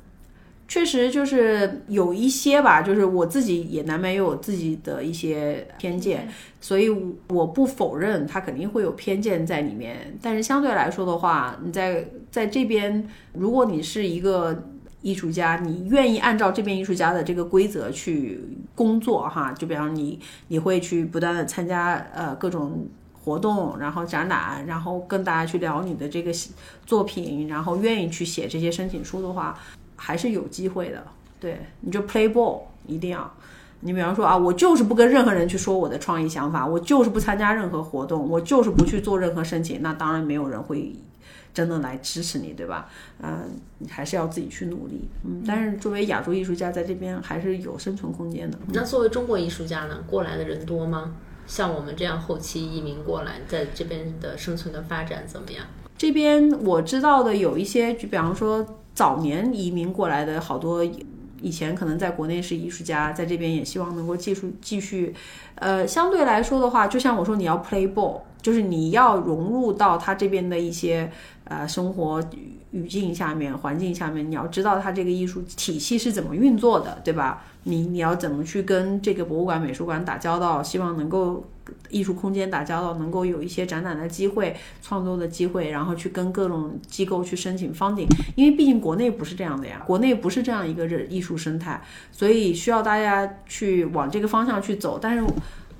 [0.72, 6.28] 确实就是有一些吧，就是我自己也难免有我自己的一些偏见，
[6.60, 6.88] 所以
[7.28, 10.16] 我不否认他肯定会有偏见在里面。
[10.22, 14.62] 但是相对来说的话，你在在这边，如果你是一个
[15.02, 18.40] 艺术家，你愿意按照这边艺术家的这个规则去
[18.76, 22.86] 工作哈，就比方你你会去不断的参加呃各种。
[23.24, 26.32] 活动，然后展览，然后跟大家去聊你的这个
[26.86, 29.58] 作品，然后愿意去写这些申请书的话，
[29.96, 31.02] 还是有机会的。
[31.38, 33.30] 对，你就 play ball，一定要。
[33.80, 40.94] 你比方说啊，我就是不跟任何人去说我的创意想法，我就是不参加任何活动，我就是不去做任何申请，那当然没有人会
[41.54, 42.90] 真的来支持你，对吧？
[43.22, 45.08] 嗯、你还是要自己去努力。
[45.24, 48.58] 嗯，但是作为亚洲艺术家在这边还是有生存空间的。
[48.74, 51.14] 那作为中国艺术家呢，过来的人多吗？
[51.50, 55.66] 像我们这样后期移民过来，在这边的生存的发展怎么样？
[55.98, 60.84] 这边我知道的有一些，就比方说早年移民过来的好多，
[61.42, 65.12] 以前可能在国内是艺术家，在这边也希望能够继续继续，
[65.56, 71.10] 呃，相对来说的话，就像我说，你要 play ball，就是你要融入到他这边的一些
[71.44, 72.22] 呃生活
[72.70, 77.44] 语境下面、环境下面，你要知道他这个艺术体系是怎么运作的，对吧？
[77.64, 80.62] 你你要怎么去跟这个博物馆、美术馆打交道？
[80.62, 81.44] 希望能够
[81.90, 88.06] 艺术空间打交道，能够有一些展览的机会、创作的机会，然后去跟各种机构去申请 funding。
[88.34, 94.98] 因为毕竟国内不是这样的呀，国内不是这样一个艺术生态，所以需要大家去往这个方向去走。
[94.98, 95.22] 但是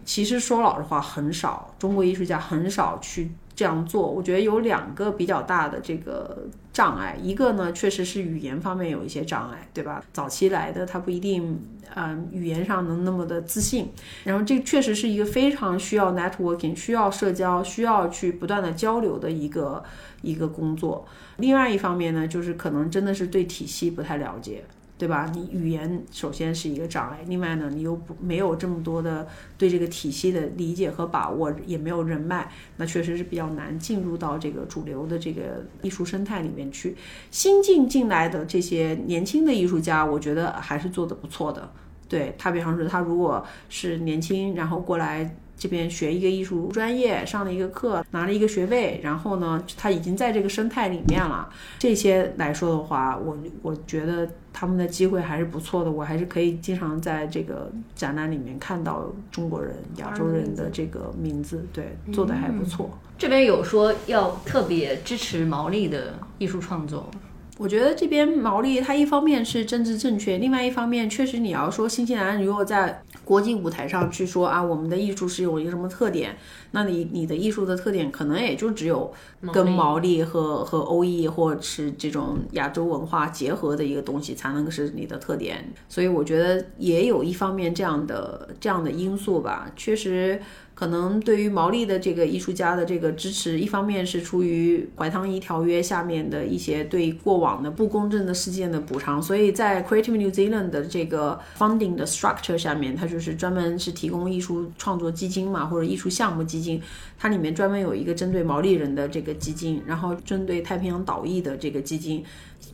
[0.05, 4.11] 其实说老实话，很少中国艺术家很少去这样做。
[4.11, 10.03] 我觉得有两个比较大的这个障碍，一个呢确实是语言方面有一些障碍，对吧？
[10.13, 11.63] 早期来的他不一定，
[11.95, 13.91] 嗯、语言上能那么的自信。
[14.25, 19.83] 然后这确实是一个非常需要 networking、需要社交、需要去不断的交流的一个
[20.23, 21.07] 一个工作。
[21.37, 24.65] 另外一方面呢，就是可能真的是对体系不太了解。
[25.01, 25.33] 对吧？
[25.35, 36.95] 你语言首先是一个障碍，另外呢，你又不没有这么多的对这个体系的理解和把握，也没有人脉，那确实是比较难进入到这个主流的这个艺术生态里面去。
[37.31, 41.73] 新进进来的这些年轻的艺术家，我觉得还是做得不错的。
[42.07, 51.51] 对他，比方说他如果是年轻，然后过来这边学一个艺术专业，上了一个课，拿了一个学位，然后呢，他已经在这个生态里面了。
[51.79, 55.91] 这些来说的话，我我觉得他们的机会还是不错的。
[55.91, 62.91] 我还是可以经常在这个展览里面看到中国人、亚洲人的这个名字，对，做的还不错。
[63.19, 67.11] 这边有说要特别支持毛利的艺术创作，
[67.61, 76.35] 我觉得这边毛利，它一方面是政治正确，另外一方面确实你要说新西兰如果在国际舞台上去说啊，我们的艺术是有一个什么特点，
[76.71, 79.13] 那你你的艺术的特点可能也就只有
[79.53, 85.71] 跟毛利和和欧裔或者是这种亚洲文化结合的一个东西才能是你的特点。
[85.87, 90.41] 所以我觉得也有一方面这样的这样的因素吧，确实。
[90.81, 106.81] 可能对于毛利的这个艺术家的这个支持，一方面是出于怀汤伊条约下面的一些对过往的不公正的事件的补偿，所以在 Creative New Zealand 的这个 funding 的 structure 下面，它就是专门是提供艺术创作基金嘛，或者艺术项目基金，
[107.19, 112.25] 它里面专门有一个针对毛利人的这个基金，然后针对太平洋岛裔的这个基金。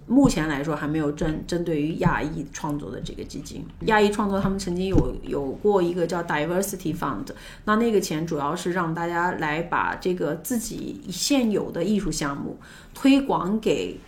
[0.07, 7.27] 目前来说还没有针针对于亚裔创作的这个基金，亚裔创作他们曾经有有过一个叫 Diversity Fund，
[7.65, 12.57] 那那个钱主要是让大家来把这个自己现有的艺术项目
[12.95, 13.99] 推广给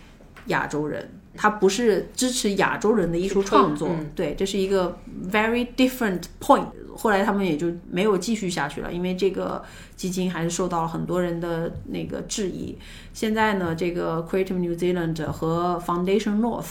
[0.45, 4.99] 亚洲人，它不是支持亚洲人的艺术创作，对，这是一个
[5.31, 6.67] very different point。
[6.97, 9.63] 后来他们也就没有继续下去了，因为这个
[9.95, 12.77] 基金还是受到了很多人的那个质疑。
[13.13, 16.65] 现在呢，这个 Creative New Zealand 和 Foundation North，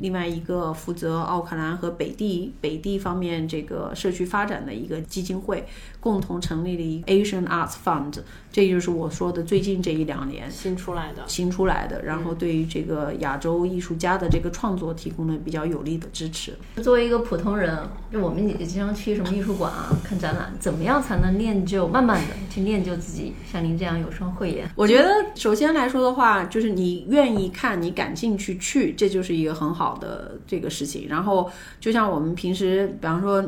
[0.00, 5.66] 另外一个负责奥克兰和北地北地方面这个社区发展的一个基金会，
[6.00, 8.18] 共同成立了一个 Asian Arts Fund，
[8.52, 11.22] 这就是我说的最近这一两年新出来的。
[11.26, 16.54] 新出来的，然后对于这个亚洲艺术家的这个创作提供了比较有力的支持。
[16.82, 17.78] 作为一个普通人，
[18.12, 24.68] 就我们也经常去什么艺术馆啊 看展览，怎么样才能练就慢慢的去练就自己像您这样有双慧眼？
[24.74, 31.06] 我觉得首先来说的话，就是你愿意看，你感兴趣去，这就是一个很很好的这个事情。
[31.08, 33.44] 然后就像我们平时，比方说。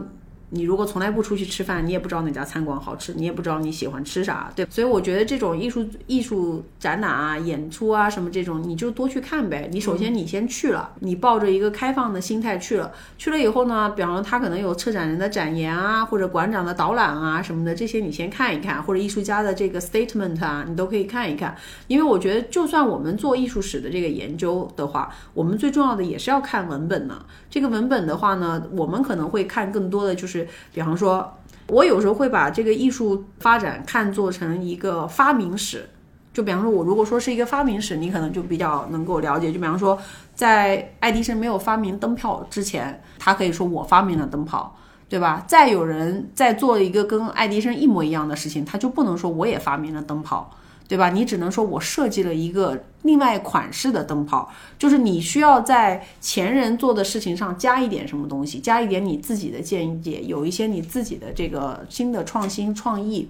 [0.55, 4.67] 你如果从来不出去吃饭，你也不知道哪家餐馆好吃，你也不知道你喜欢吃啥，对。
[4.69, 9.71] 所以我觉得这种艺术艺术展览啊、演出啊什么这种，你就多去看呗。
[9.73, 21.57] 你首先你先去了，你抱着一个开放的心态去了，去了以后呢，比方说他可能有策展人的展言啊，或者馆长的导览啊什么的，这些你先看一看，或者艺术家的这个 statement 啊，你都可以看一看。
[21.87, 27.25] 因为我觉得，就算我们做艺术史的这个研究的话，我们最重要的也是要看文本呢。
[27.49, 30.42] 这个文本的话呢，我们可能会看更多的就是。
[30.73, 31.33] 比方说，
[31.69, 35.89] 我有时候会把这个艺术发展看作成一个发明史。
[36.33, 39.53] 就比方说，我如果说是一个发明史，你可能就比较能够了解。
[39.53, 39.99] 就比方说，
[40.35, 44.75] 在爱迪生没有发明灯泡之前，他可以说我发明了灯泡，
[45.11, 45.45] 对吧？
[45.47, 50.51] 再有人在做一个跟爱迪生一模一样的事情，他就不能说我也发明了灯泡。
[50.93, 51.09] 对吧？
[51.09, 63.27] 你只能说我设计了一个另外款式的灯泡，就是你需要在前人做的事情上加一点什么东西，加一点你自己的见解，有一些你自己的这个新的创新创意。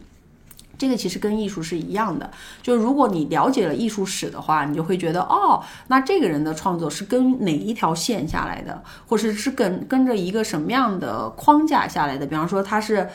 [0.77, 2.29] 这个其实跟艺术是一样的，
[2.61, 12.27] 就如果你了解了艺术史的话，你就会觉得哦，那这个人的创作是跟哪一条线下来的，或者是跟跟着一个什么样的框架下来的？
[12.27, 13.09] 比方说他是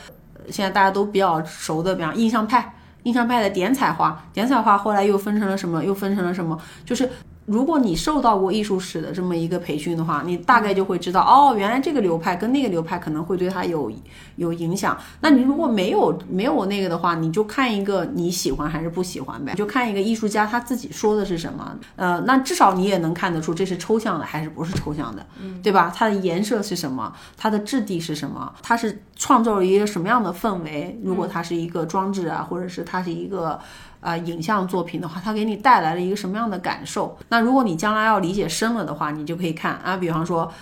[0.48, 2.76] 现在大家都比较熟的，比方印象派。
[3.04, 5.84] 印象派的点彩画，点彩画后来又分成了什么？
[5.84, 6.58] 又分成了什么？
[6.84, 7.08] 就是。
[7.48, 13.90] 如果你受到过艺术史的这么一个培训的话，你大概就会知道哦，原来这个流派跟那个流派可能会对它有
[14.36, 14.96] 有影响。
[15.22, 21.74] 那你如果没有没有那个的话，你就看一个你喜欢还是不喜欢呗，就看一个艺术家他自己说的是什么。
[21.96, 25.26] 呃，那至少你也能看得出这是抽象的还是不是抽象的，
[25.62, 25.90] 对吧？
[25.96, 27.10] 它的颜色是什么？
[27.38, 28.52] 它的质地是什么？
[28.62, 31.00] 它是创造了一个什么样的氛围？
[31.02, 33.58] 如果它是一个装置啊，或者是它是一个。
[34.00, 37.16] 啊，影像作品的话，它给你带来了一个什么样的感受？
[37.28, 40.52] 那如果你将来要理解深了的话，你就可以看啊，比方说，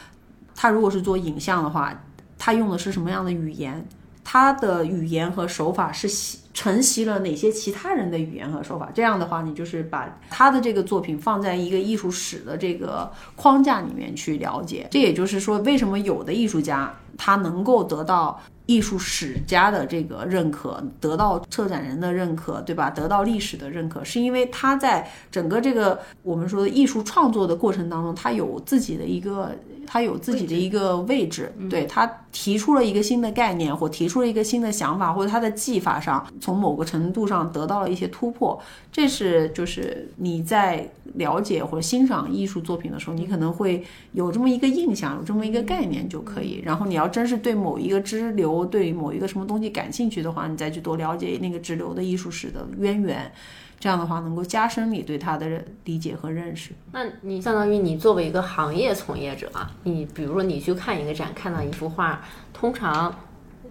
[0.55, 1.93] 他如果是做影像的话，
[2.39, 3.87] 他用的是什么样的语言？
[4.25, 8.91] 他的语言和手法是习承袭了哪些其他人的语言和手法？
[8.93, 14.89] 这样的话，你就是把他的这个作品放在一个艺术史的这个框架里面去了解。
[14.91, 18.41] 这也就是说，为什么有的艺术家他能够得到。
[18.67, 22.91] 艺术史家的这个认可，得到策展人的认可，对吧？
[22.91, 29.53] 得到历史的认可，是因为他在整个这个我们说的艺术创作的过程当中，他有自己的一个。
[29.89, 38.61] 他有自己的一个位置，对他提出了一个新的概念，或提出了一个新的想法，或者他的技法上从某个程度上得到了一些突破。
[38.91, 46.61] 这是就是你在了解或者欣赏艺术作品的时候，你可能会有这么一个印象，有这么一个概念就可以。
[46.65, 53.31] 然后你要真是对某一个支流、对某一个什么东西感兴趣的话，你再去多了解那个支流的艺术史的渊源。
[53.79, 56.71] 这样的话，能够加深你对它的理解和认识。
[56.93, 59.51] 那你相当于你作为一个行业从业者，
[59.83, 63.15] 你比如说你去看一个展，看到一幅画，通常。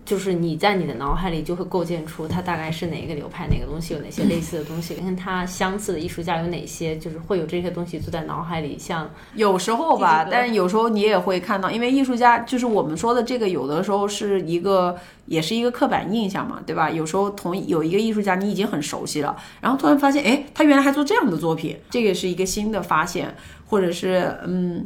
[0.06, 8.78] 就是你在你的脑海里就会构建出它大概是哪一个流派，哪个东西有哪些类似的东西，跟它相似的艺术家有哪些，就是会有这些东西就在脑海里。
[8.78, 14.96] 像有时候吧，但是有时候你也会看到，因为艺术家就是我们说的这个，有的时候是一个，
[15.26, 16.88] 也是一个刻板印象嘛，对吧？
[16.88, 23.36] 有时候同有一个艺术家你已经很熟悉了，然后突然发现，哎，他原来还做这样的作品，这个是一个新的发现，
[23.66, 24.86] 或者是嗯。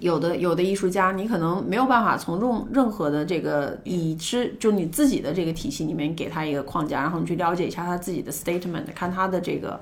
[0.00, 9.80] 有的有的艺术家，你可能没有办法从任任何的这个已知，就你自己的这个体系里面给他一个框架，然后你去了解一下他自己的 statement，看他的这个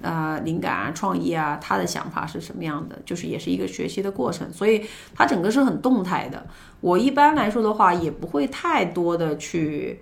[0.00, 4.84] 呃灵感啊、创意啊，他的想法是什么样的，就是也是一个学习的过程，所以
[5.14, 6.46] 它整个是很动态的。
[6.80, 10.00] 我一般来说的话，也不会太多的去。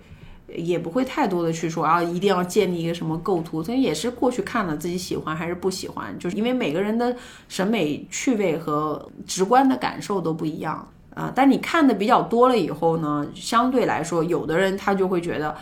[0.55, 7.15] 也不会太多的去说啊，一定要建立一个什么构图，所以也是过去看了自己喜欢还是不喜欢，就是因为每个人的
[7.47, 11.31] 审美趣味和直观的感受都不一样啊。
[11.33, 15.55] 但你看的比较多了以后呢，相对来说，有的人他就会觉得，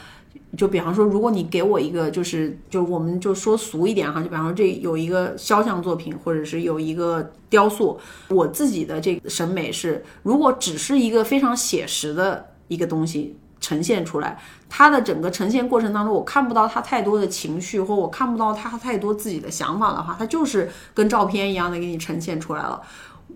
[0.58, 13.36] 就比方说，如果你给我一个，就是就我们就说俗一点哈，就比方说这有一个肖像作品，或者是有一个雕塑，我自己的这个审美是，如果只是一个非常写实的一个东西。
[13.60, 14.38] 呈现出来，
[14.70, 22.82] 他的整个呈现过程当中，我看不到他太多的情绪，或我看不到他太多自己的想法的话，他就是跟照片一样的给你呈现出来了。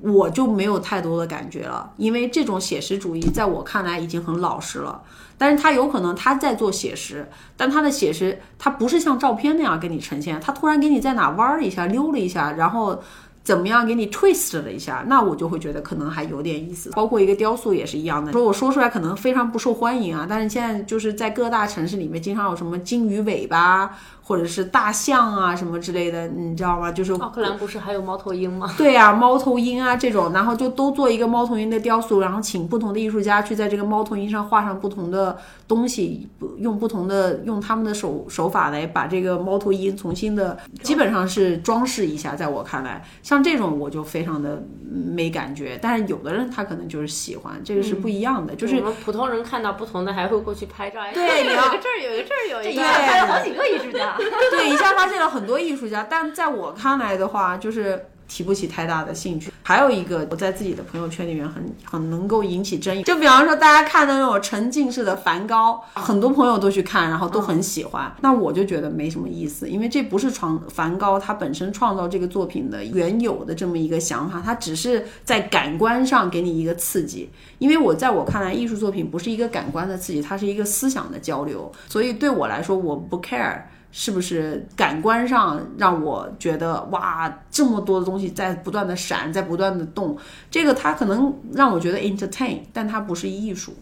[0.02, 5.02] 我就没有太多的感觉了，因为这种写实主义在我看来已经很老实了。
[5.38, 13.02] 但是他有可能他在做写实，但他的写实他不是像照片那样给你呈现，他突然给你在哪弯儿一下溜了一下，然后。
[13.44, 16.90] 怎么样给你 twist 了一下，那我就会觉得可能还有点意思。
[16.92, 26.92] 包括一个雕塑也是一样的，说我说出来可能非常不受欢迎啊，但是现在就是在各大城市里面，经常有什么鲸鱼尾巴或者是大象啊什么之类的，你知道吗？
[26.92, 28.74] 就是奥克兰不是还有猫头鹰吗？
[28.78, 42.34] 对呀、猫头鹰啊这种，然后就都做一个猫头鹰的雕塑，然后请不同的艺术家去在这个猫头鹰上画上不同的东西，用不同的用他们的手手法来把这个猫头鹰重新的，基本上是装饰一下。
[42.36, 51.02] 在我看来，像这种我就非常的没感觉，但是有的人他可能就是喜欢，这个是不一样的，就是我们普通人看到不同的还会过去拍照。
[51.02, 52.72] 哎对 有一个这儿有一个这儿有一个。
[52.72, 54.13] 这一下拍了好几个艺术家。
[54.52, 59.52] 对，一下发现了很多艺术家，但在我看来的话，就是提不起太大的兴趣。
[59.66, 68.14] 还有一个，我在自己的朋友圈里面很很能够引起争议，就比方说大家看的那种沉浸式的梵高，很多朋友都去看，然后都很喜欢。
[68.20, 77.30] 那我就觉得没什么意思，因为这不是创梵高他本身创造这个作品的原有的这么一个想法，他只是在感官上给你一个刺激。
[77.60, 83.62] 因为我在我看来，艺术作品不是一个感官的刺激，它是一个思想的交流，所以对我来说，我不 care。
[83.96, 90.18] 是不是感官上让我觉得哇，这么多的东西在不断的闪，在不断的动，
[90.50, 93.76] 这个它可能让我觉得 entertain，但它不是艺术。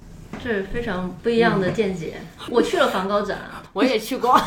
[0.44, 2.16] 这是非常不一样的见解。
[2.50, 4.38] 我去了梵高展啊，我也去过，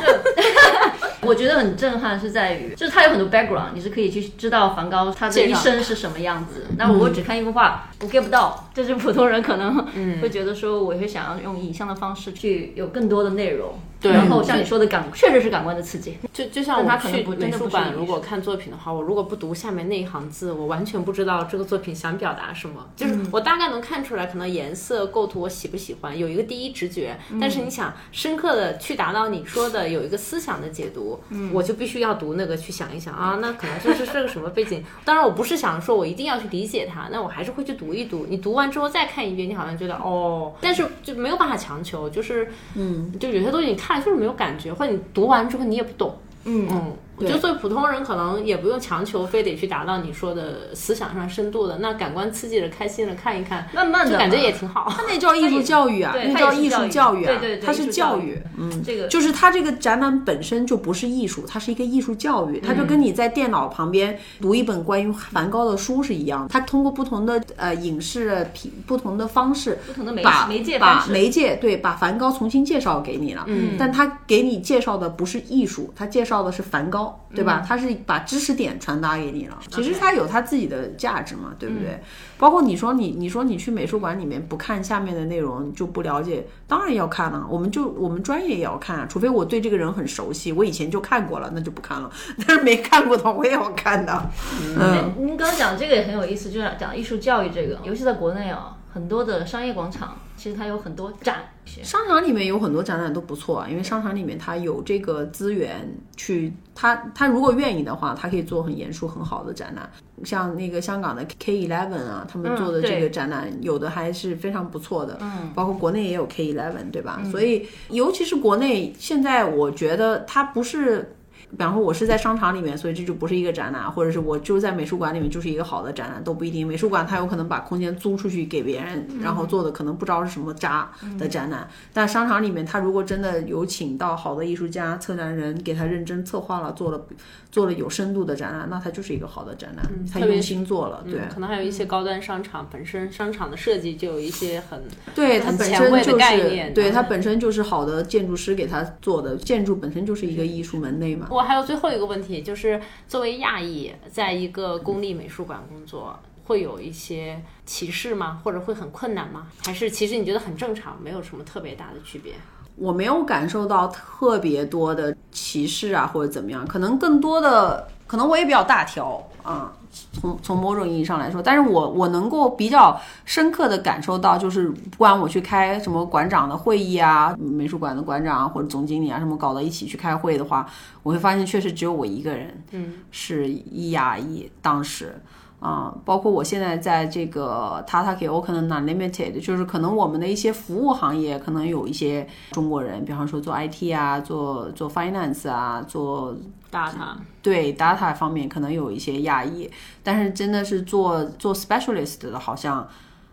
[1.22, 6.66] 我觉得很震撼，是在于就是他有很多 background，你是可以去知道梵高他的一生是什么样子。
[6.76, 9.86] 那我只看一幅画，我 get 不到，这是普通人可能
[10.20, 13.78] 会觉得说，我会想要用影像的方式去有更多的内容。
[14.05, 16.18] 对然后像你说的感，确实是感官的刺激。
[16.30, 22.86] 就就像我去美术馆如果看作品的话，我如果不读下面那一行字，我完全不知道这个作品想表达什么。
[22.94, 27.18] 就是我大概能看出来，可能颜色、构图我喜不喜欢，有一个第一直觉。
[27.40, 31.18] 但是你想深刻的去达到你说的有一个思想的解读，
[31.50, 34.84] 我就必须要读那个去想一想啊，那可能就是这个什么背景。
[35.02, 38.26] 当然我不是想说我一定要去理解它，那我还是会去读一读。
[38.28, 46.16] 你读完之后再看一遍，你好像觉得哦，但是就没有办法强求，就是嗯，就有些东西你看就是没有感觉，或者你读完之后你也不懂。
[46.45, 51.78] 嗯嗯，我就作为普通人，可能也不用强求，非得去达到你说的思想上深度的。
[51.78, 54.92] 那感官刺激了、开心了，看一看，慢慢的就感觉也挺好。
[54.96, 58.40] 它那叫艺术教育啊，那叫艺术教育啊，对对对它是教育。
[58.58, 66.48] 嗯，这个就是它这个展览本身就不是艺术，它是一个艺术教育，它就跟你在电脑旁边读一本关于梵高的书是一样的。
[66.48, 73.44] 它通过不同的呃影视品不同的方式，不同的媒把媒介把媒介对把梵高重新介绍给你了。
[73.46, 77.03] 嗯，但他给你介绍的不是艺术，他介绍的是梵高，
[77.34, 77.64] 对吧？
[77.66, 79.59] 他是把知识点传达给你了。
[79.70, 82.00] 其实他有他自己的价值嘛，对不对？
[82.38, 92.11] 包括你说你你说你去美术馆里面不看下面的内容就不了解，当然要看了、我们就我们专业也要看啊，除非我对这个人很熟悉，我以前就看过了，那就不看了。
[92.46, 94.30] 但是没看过的我也要看的。
[94.61, 101.42] 嗯，哎您刚刚讲这个也很有意思，就是讲艺术教育这个，尤其在国内啊，很多的商业广场其实它有很多展，
[101.82, 109.90] 商场里面有很多展览都不错啊，因为商场里面它有这个资源去，它它如果愿意的话，它可以做很严肃很好的展览。
[110.22, 115.18] 像那个香港的 K Eleven 啊，他们做的这个展览，有的还是非常不错的。
[115.20, 117.20] 嗯，包括国内也有 K Eleven，对吧？
[117.32, 121.16] 所以尤其是国内，现在我觉得它不是。
[121.51, 126.66] 比方说，我是在商场里面，所以这就不是一个展览，或者是我就在美术馆里面，就是一个好的展览，都不一定。
[126.66, 131.68] 美术馆它有可能把空间租出去给别人，然后做的可能不知道是什么渣的展览。
[131.92, 137.07] 但商场里面，他如果真的有请到好的艺术家、策展人，给他认真策划了，做了
[137.51, 141.20] 做了有深度的展览，那它就是一个好的展览，他用心做了，对。
[141.20, 144.82] 嗯，可能还有一些高端商场本身商场的设计就有一些很
[145.14, 151.28] 对它本身就是对它本身就是好的建筑师给他做的，建筑本身就是一个艺术门类嘛。
[151.30, 158.40] 我还有最后一个问题，就是作为亚裔，在一个公立美术馆工作，会有一些歧视吗？
[158.42, 159.47] 或者会很困难吗？
[159.64, 162.32] 还是其实你觉得很正常，没有什么特别大的区别？
[162.76, 169.72] 我没有感受到特别多的歧视啊，或者怎么样，可能更多的，可能我也比较大条啊，
[170.12, 180.66] 从从某种意义上来说，但是我我能够比较深刻的感受到，就是不管我去开什么馆长的会议啊，美术馆的馆长啊或者总经理啊什么搞到一起去开会的话，
[181.02, 185.20] 我会发现确实只有我一个人，嗯，是一压一，当时。
[185.61, 196.36] 啊、包括我现在在这个 Tata k o k a n Unlimited，就是可能我们的一些服务行业可能有一些中国人，比方说做 IT 啊，做做 finance 啊，做
[196.74, 199.70] data 对 data 方面可能有一些压抑，
[200.02, 202.88] 但是真的是做做 specialist 的，好像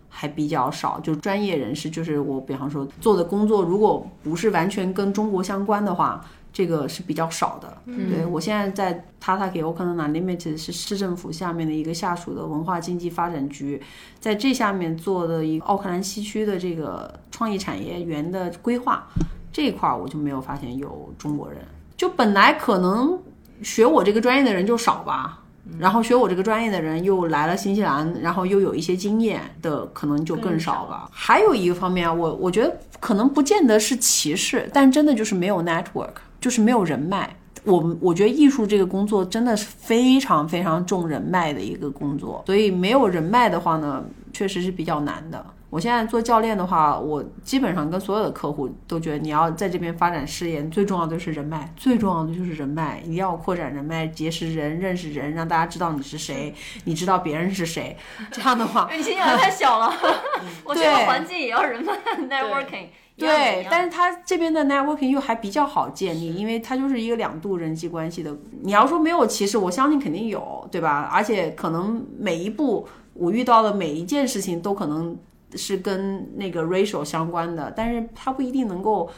[0.09, 0.99] 还比较少。
[0.99, 6.23] 就专业人士，就是我比方说做的工作，如果不是完全跟中国相关的话，
[6.53, 7.77] 这个是比较少的。
[7.85, 13.81] 对我现在在 Tata 给 o k a n Unlimited 是市政府下面的一个下属的文化经济发展局，
[14.19, 19.07] 在这下面做的一个奥克兰西区的这个创意产业园的规划
[19.53, 21.59] 这一块儿，我就没有发现有中国人。
[21.95, 23.17] 就本来可能
[23.61, 25.39] 学我这个专业的人就少吧，
[25.79, 31.09] 然后学我这个专业的人又来了新西兰，然后又有一些经验的，可能就更少吧。
[31.11, 37.35] 还有一个方面啊，我我觉得可能不见得是歧视，但真的就是没有 network，就是没有人脉。
[37.63, 44.03] 我们我觉得艺术这个工作真的是非常非常重人脉的一个工作，所以没有人脉的话呢，
[44.33, 45.45] 确实是比较难的。
[45.71, 56.53] 我现在做教练的话，我基本上跟所有的客户都觉得，你要在这边发展事业，最重要的就是人脉，最重要的就是人脉，一定要扩展人脉，结识人，认识人，让大家知道你是谁，
[56.83, 57.95] 你知道别人是谁。
[58.29, 59.91] 这样的话，你心眼太小了，
[60.65, 61.93] 我觉得对环境也要人脉
[62.29, 62.87] networking。
[63.17, 68.35] 对但是他这边的 networking 又还比较好建立，因为他就是一个两度人际关系的。
[68.63, 71.09] 你要说没有歧视，我相信肯定有，对吧？
[71.13, 75.15] 而且可能每一步我遇到的每一件事情都可能
[75.55, 79.09] 是跟那个 racial 相关的，但是它不一定能够。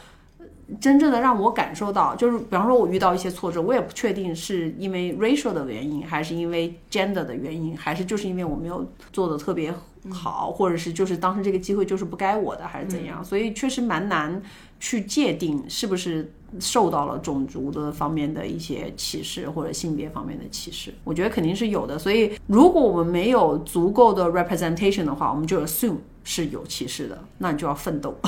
[0.80, 9.72] 真正的让我感受到，就是比方说，我遇到一些挫折，我也不确定是因为 racial 的原因，还是因为 gender 的原因，还是就是因为我没有做的特别
[10.08, 14.40] 好，或者是就是当时这个机会就是不该我的，还是怎样，所以确实蛮难
[14.80, 20.94] 去界定是不是受到了种族的方面的一些歧视或者性别方面的歧视。
[21.04, 28.18] 我觉得肯定是有的，所以如果我们没有足够的 representation 的话，我们就 assume 是有歧视的，那你就要奋斗。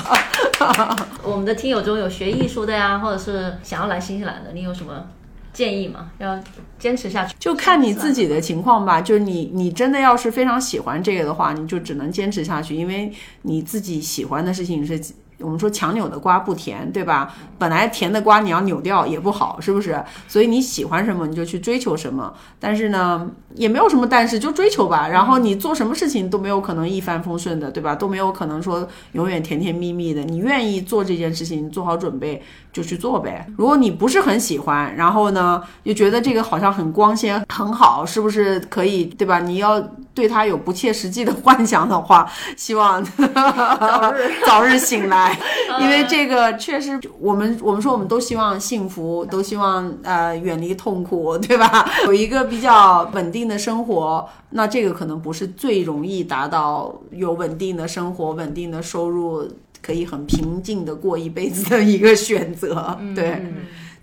[1.23, 5.05] 我们的听友中有学艺术的呀，或者是想要来新西兰的，你有什么
[5.51, 6.11] 建议吗？
[6.19, 6.39] 要
[6.79, 9.01] 坚持下去，就看你自己的情况吧。
[9.01, 14.99] 就是你，你真的要是非常喜欢这个的话，你就只能坚持下去，因为你自己喜欢的事情是。
[15.39, 17.33] 我们说强扭的瓜不甜，对吧？
[17.59, 20.03] 本来甜的瓜你要扭掉也不好，是不是？
[20.27, 22.33] 所以你喜欢什么你就去追求什么。
[22.59, 25.07] 但是呢，也没有什么但是，就追求吧。
[25.07, 27.93] 然后你做什么事情都没有可能一帆风顺的，对吧？
[27.93, 30.23] 都没有可能说永远甜甜蜜蜜的。
[30.23, 32.41] 你愿意做这件事情，做好准备
[32.73, 33.47] 就去做呗。
[33.57, 39.39] 如果你不是很喜欢，然后呢又觉得这个好像很光鲜很好，是不是可以，对吧？
[39.39, 39.79] 你要
[40.17, 45.37] 对他有不切实际的幻想的话， 希望早日 早日醒来。
[45.79, 51.87] 因为这个确实，我们我们说我们都希望幸福，都希望呃远离痛苦，对吧？
[52.05, 59.47] 有一个比较稳定的生活，那这个可能不是最容易达到有稳定的生活、稳定的收入，
[59.83, 63.43] 可以很平静的过一辈子的一个选择，对。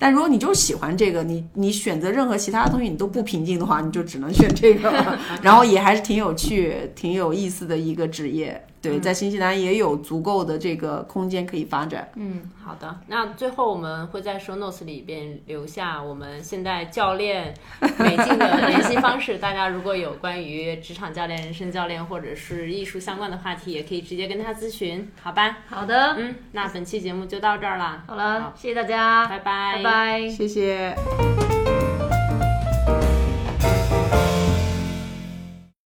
[0.04, 4.92] 但如果你就喜欢这个，你你选择任何其他东西你都不平静的话，你就只能选这个，
[5.40, 8.62] 然后也还是挺有趣、挺有意思的一个职业。
[8.90, 12.08] 对，在新西兰也有足够的这个空间可以发展。
[12.16, 12.98] 嗯，好的。
[13.06, 17.54] 那最后我们会在 show notes 里边留下我们现在教练
[17.98, 19.38] 美静的联系方式。
[19.38, 25.58] 大家如果有关于职场教练、人生教练或者是艺术相关的话题，也可以直接跟他咨询，好吧？
[25.66, 28.04] 好的，嗯，那本期节目就到这儿啦。
[28.06, 30.28] 好了，谢谢大家，拜拜拜拜。
[30.28, 31.63] 谢谢。